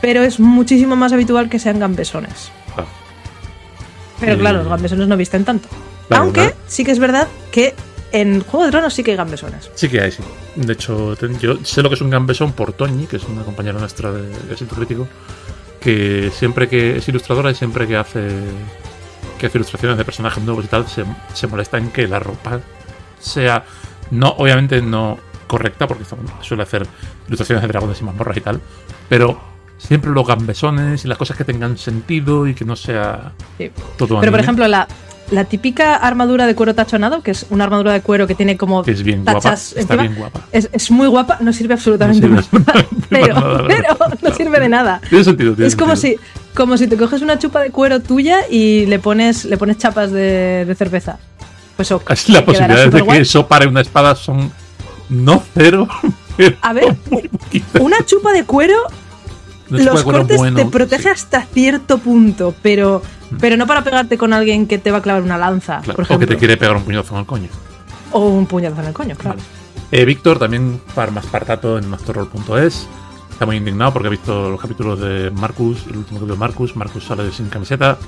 [0.00, 2.50] Pero es muchísimo más habitual que sean gambesones.
[2.74, 2.88] Claro.
[4.20, 5.68] Pero claro, los gambesones no visten tanto.
[6.08, 7.74] Claro, Aunque sí que es verdad que
[8.12, 9.70] en Juego de Tronos sí que hay gambesones.
[9.74, 10.22] Sí que hay, sí.
[10.56, 13.78] De hecho, yo sé lo que es un gambesón por Toñi, que es una compañera
[13.78, 15.06] nuestra de, de Asiento Crítico,
[15.80, 18.28] que siempre que es ilustradora y siempre que hace
[19.38, 21.02] que hace ilustraciones de personajes nuevos y tal, se,
[21.32, 22.60] se molesta en que la ropa
[23.18, 23.64] sea,
[24.10, 26.04] no, obviamente no correcta, porque
[26.42, 26.86] suele hacer
[27.26, 28.60] ilustraciones de dragones y mazmorras y tal,
[29.08, 29.40] pero
[29.78, 33.70] siempre los gambesones y las cosas que tengan sentido y que no sea Sí.
[33.96, 34.86] todo Pero por anime, ejemplo, la,
[35.30, 38.82] la típica armadura de cuero tachonado, que es una armadura de cuero que tiene como
[38.82, 40.40] que es bien guapa, tachas está encima, bien guapa.
[40.52, 44.60] Es, es muy guapa, no sirve absolutamente No sirve nada, pero, nada, pero no sirve
[44.60, 45.00] de nada.
[45.08, 46.22] Tiene sentido, tiene Es como sentido.
[46.22, 49.78] si, como si te coges una chupa de cuero tuya y le pones, le pones
[49.78, 51.18] chapas de, de cerveza.
[51.76, 54.52] Pues ok, Casi la posibilidad de que eso pare una espada son
[55.08, 55.88] no cero,
[56.36, 56.96] pero A ver,
[57.80, 58.99] una chupa de cuero, No
[59.70, 61.12] los cortes bueno, te protege sí, Mm.
[61.12, 63.02] hasta cierto punto, pero,
[63.40, 66.04] pero no para pegarte con alguien que te va a clavar una lanza, claro, por
[66.04, 66.28] o que ejemplo.
[66.28, 67.48] te quiere pegar un puñazo en el coño.
[68.12, 69.36] O un puñetazo en el coño, claro.
[69.38, 69.48] Vale.
[69.92, 72.86] Eh, Víctor, también para más partato en masterroll.es,
[73.30, 76.76] está muy indignado porque ha visto los capítulos de Marcus, el último capítulo de Marcus.
[76.76, 77.98] Marcus sale sin camiseta,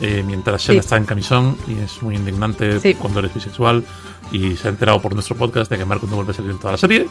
[0.00, 0.78] eh, mientras Shen Sí.
[0.80, 2.94] está en camisón y es muy indignante Sí.
[2.94, 3.84] cuando eres bisexual.
[4.32, 6.58] Y se ha enterado por nuestro podcast de que Marcus no vuelve a salir en
[6.58, 7.06] toda la serie,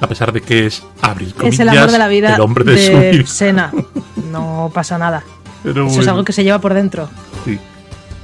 [0.00, 2.78] a pesar de que es abrir es el amor de la vida el hombre de,
[2.86, 3.26] su de vida.
[3.26, 3.72] Sena.
[4.30, 5.22] No pasa nada.
[5.62, 7.08] Pero Eso es algo que se lleva por dentro.
[7.46, 7.58] Sí.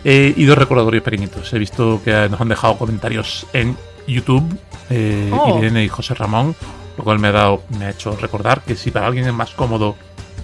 [0.04, 1.50] Eh, y dos recordatorios pequeñitos.
[1.54, 3.74] He visto que nos han dejado comentarios en
[4.06, 4.44] YouTube,
[4.90, 5.58] eh, Oh.
[5.58, 6.54] Irene y José Ramón,
[6.98, 9.50] lo cual me ha, dado, me ha hecho recordar que si para alguien es más
[9.52, 9.96] cómodo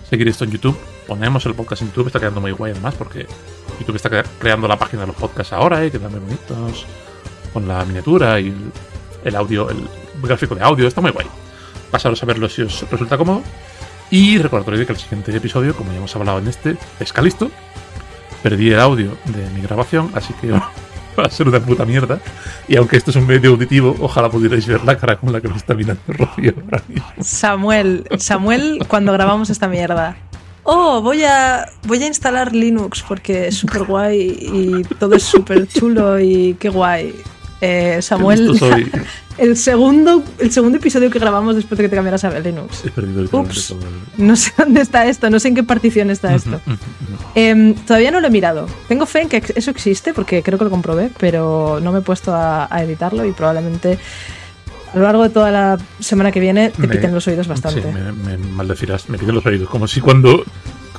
[0.09, 3.27] seguir esto en YouTube, ponemos el podcast en YouTube, está quedando muy guay además, porque
[3.79, 6.87] YouTube está cre- creando la página de los podcasts ahora, eh, quedan muy bonitos,
[7.53, 8.73] con la miniatura y el,
[9.25, 9.77] el audio, el
[10.23, 11.27] gráfico de audio, está muy guay.
[11.91, 13.43] Pasaros a verlo si os resulta cómodo.
[14.11, 17.51] Y recordatorio que el siguiente episodio, como ya hemos hablado en este, es Calisto.
[18.43, 20.51] Perdí el audio de mi grabación, así que
[21.19, 22.19] va a ser una puta mierda.
[22.67, 25.49] Y aunque esto es un medio auditivo, ojalá pudierais ver la cara con la que
[25.49, 26.55] nos está mirando Rocío.
[27.21, 30.17] Samuel, Samuel, cuando grabamos esta mierda.
[30.65, 35.67] Oh, voy a, voy a instalar Linux porque es súper guay y todo es súper
[35.67, 37.15] chulo y qué guay.
[37.63, 38.59] Eh, Samuel,
[39.39, 42.85] el segundo, el segundo episodio que grabamos después de que te cambiaras a Linux.
[42.87, 43.71] He perdido literalmente Ups.
[44.19, 46.61] el- No sé dónde está esto, no sé en qué partición está esto.
[47.35, 48.67] Em, todavía no lo he mirado.
[48.89, 52.03] Tengo fe en que eso existe porque creo que lo comprobé, pero no me he
[52.03, 53.99] puesto a, a editarlo y probablemente
[54.93, 57.83] a lo largo de toda la semana que viene te Me- piten los oídos bastante.
[57.83, 59.69] Sí, me, me maldecirás, me piden los oídos.
[59.69, 60.45] Como si cuando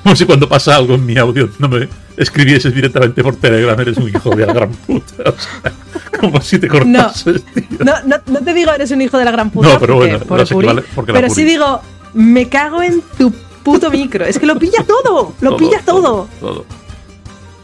[0.04, 1.88] como si cuando pasa algo en mi audio no me
[2.18, 5.30] escribieses directamente por Telegram, eres un hijo de la gran puta.
[5.30, 7.66] O sea, como si te cortases, tío.
[7.80, 10.18] No, no, no te digo eres un hijo de la gran puta, No, pero porque,
[10.18, 11.82] bueno, por puri, vale, pero sí digo,
[12.14, 13.32] me cago en tu
[13.64, 14.26] puto micro.
[14.26, 16.28] Es que lo pilla todo, lo pilla todo.
[16.40, 16.66] todo.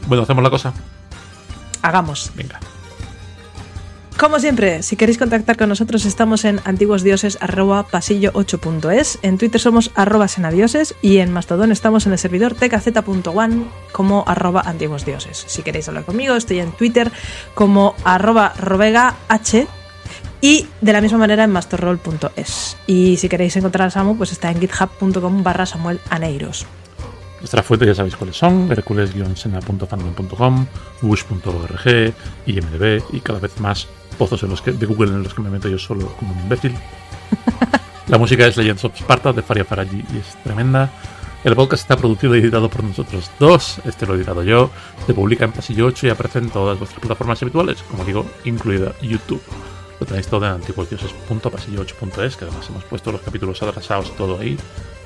[0.08, 0.74] Bueno, hacemos la cosa.
[1.82, 2.32] Hagamos.
[2.36, 2.60] Venga.
[4.18, 10.96] Como siempre, si queréis contactar con nosotros, estamos en antiguosdioses.pasillo8.es, en Twitter somos arroba senadioses
[11.04, 15.46] y en Mastodon estamos en el servidor tkz.one como arroba antiguosdioses.
[15.46, 17.12] Si queréis hablar conmigo, estoy en Twitter
[17.54, 19.14] como arroba robegah
[20.42, 22.78] y de la misma manera en masterroll.es.
[22.88, 26.66] Y si queréis encontrar a Samu, pues está en github.com barra Samuel Aneiros.
[27.40, 30.66] Nuestras fuentes ya sabéis cuáles son, hercules-sena.fandom.com,
[31.04, 32.16] bush.org,
[32.48, 33.88] IMDB y cada vez más
[34.18, 36.40] pozos en los que, de Google en los que me meto yo solo como un
[36.40, 36.76] imbécil.
[38.08, 40.90] La música es Legends of Sparta de Faria Faraji y es tremenda.
[41.44, 44.72] El podcast está producido y editado por nosotros dos, este lo he editado yo,
[45.06, 48.94] se publica en Pasillo 8 y aparece en todas vuestras plataformas habituales, como digo, incluida
[49.02, 49.42] YouTube.
[50.00, 54.58] Lo tenéis todo en antiguosdioses.pasillo8.es, que además hemos puesto los capítulos atrasados todo ahí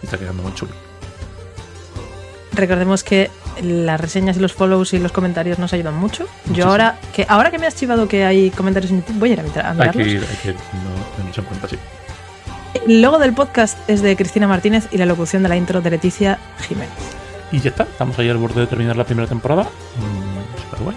[0.02, 0.91] está quedando muy chulo
[2.54, 3.30] recordemos que
[3.62, 6.28] las reseñas y los follows y los comentarios nos ayudan mucho.
[6.46, 6.58] Muchísimo.
[6.58, 9.34] Yo ahora que ahora que me has chivado que hay comentarios en YouTube, voy a
[9.34, 9.88] ir a, mirarlos.
[9.88, 10.56] Hay que ir, hay que ir.
[10.56, 11.78] No, no cuenta, sí.
[12.86, 15.90] El logo del podcast es de Cristina Martínez y la locución de la intro de
[15.90, 16.94] Leticia Jiménez.
[17.52, 19.64] Y ya está, estamos ahí al borde de terminar la primera temporada.
[19.64, 20.96] Mm, guay.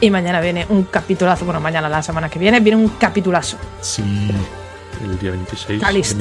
[0.00, 1.44] Y mañana viene un capitulazo.
[1.44, 3.56] Bueno, mañana, la semana que viene, viene un capitulazo.
[3.80, 4.02] Sí,
[5.02, 5.80] el día 26.
[5.80, 6.16] Está listo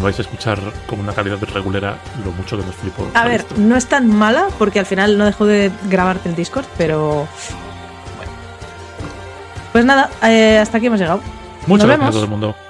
[0.00, 3.08] vais a escuchar con una calidad regulera lo mucho que nos flipo.
[3.14, 3.54] A ver, esto.
[3.58, 7.26] no es tan mala porque al final no dejo de grabarte el Discord, pero.
[8.16, 8.32] Bueno.
[9.72, 11.20] Pues nada, eh, hasta aquí hemos llegado.
[11.66, 12.08] Muchas nos gracias vemos.
[12.08, 12.67] a todo el mundo.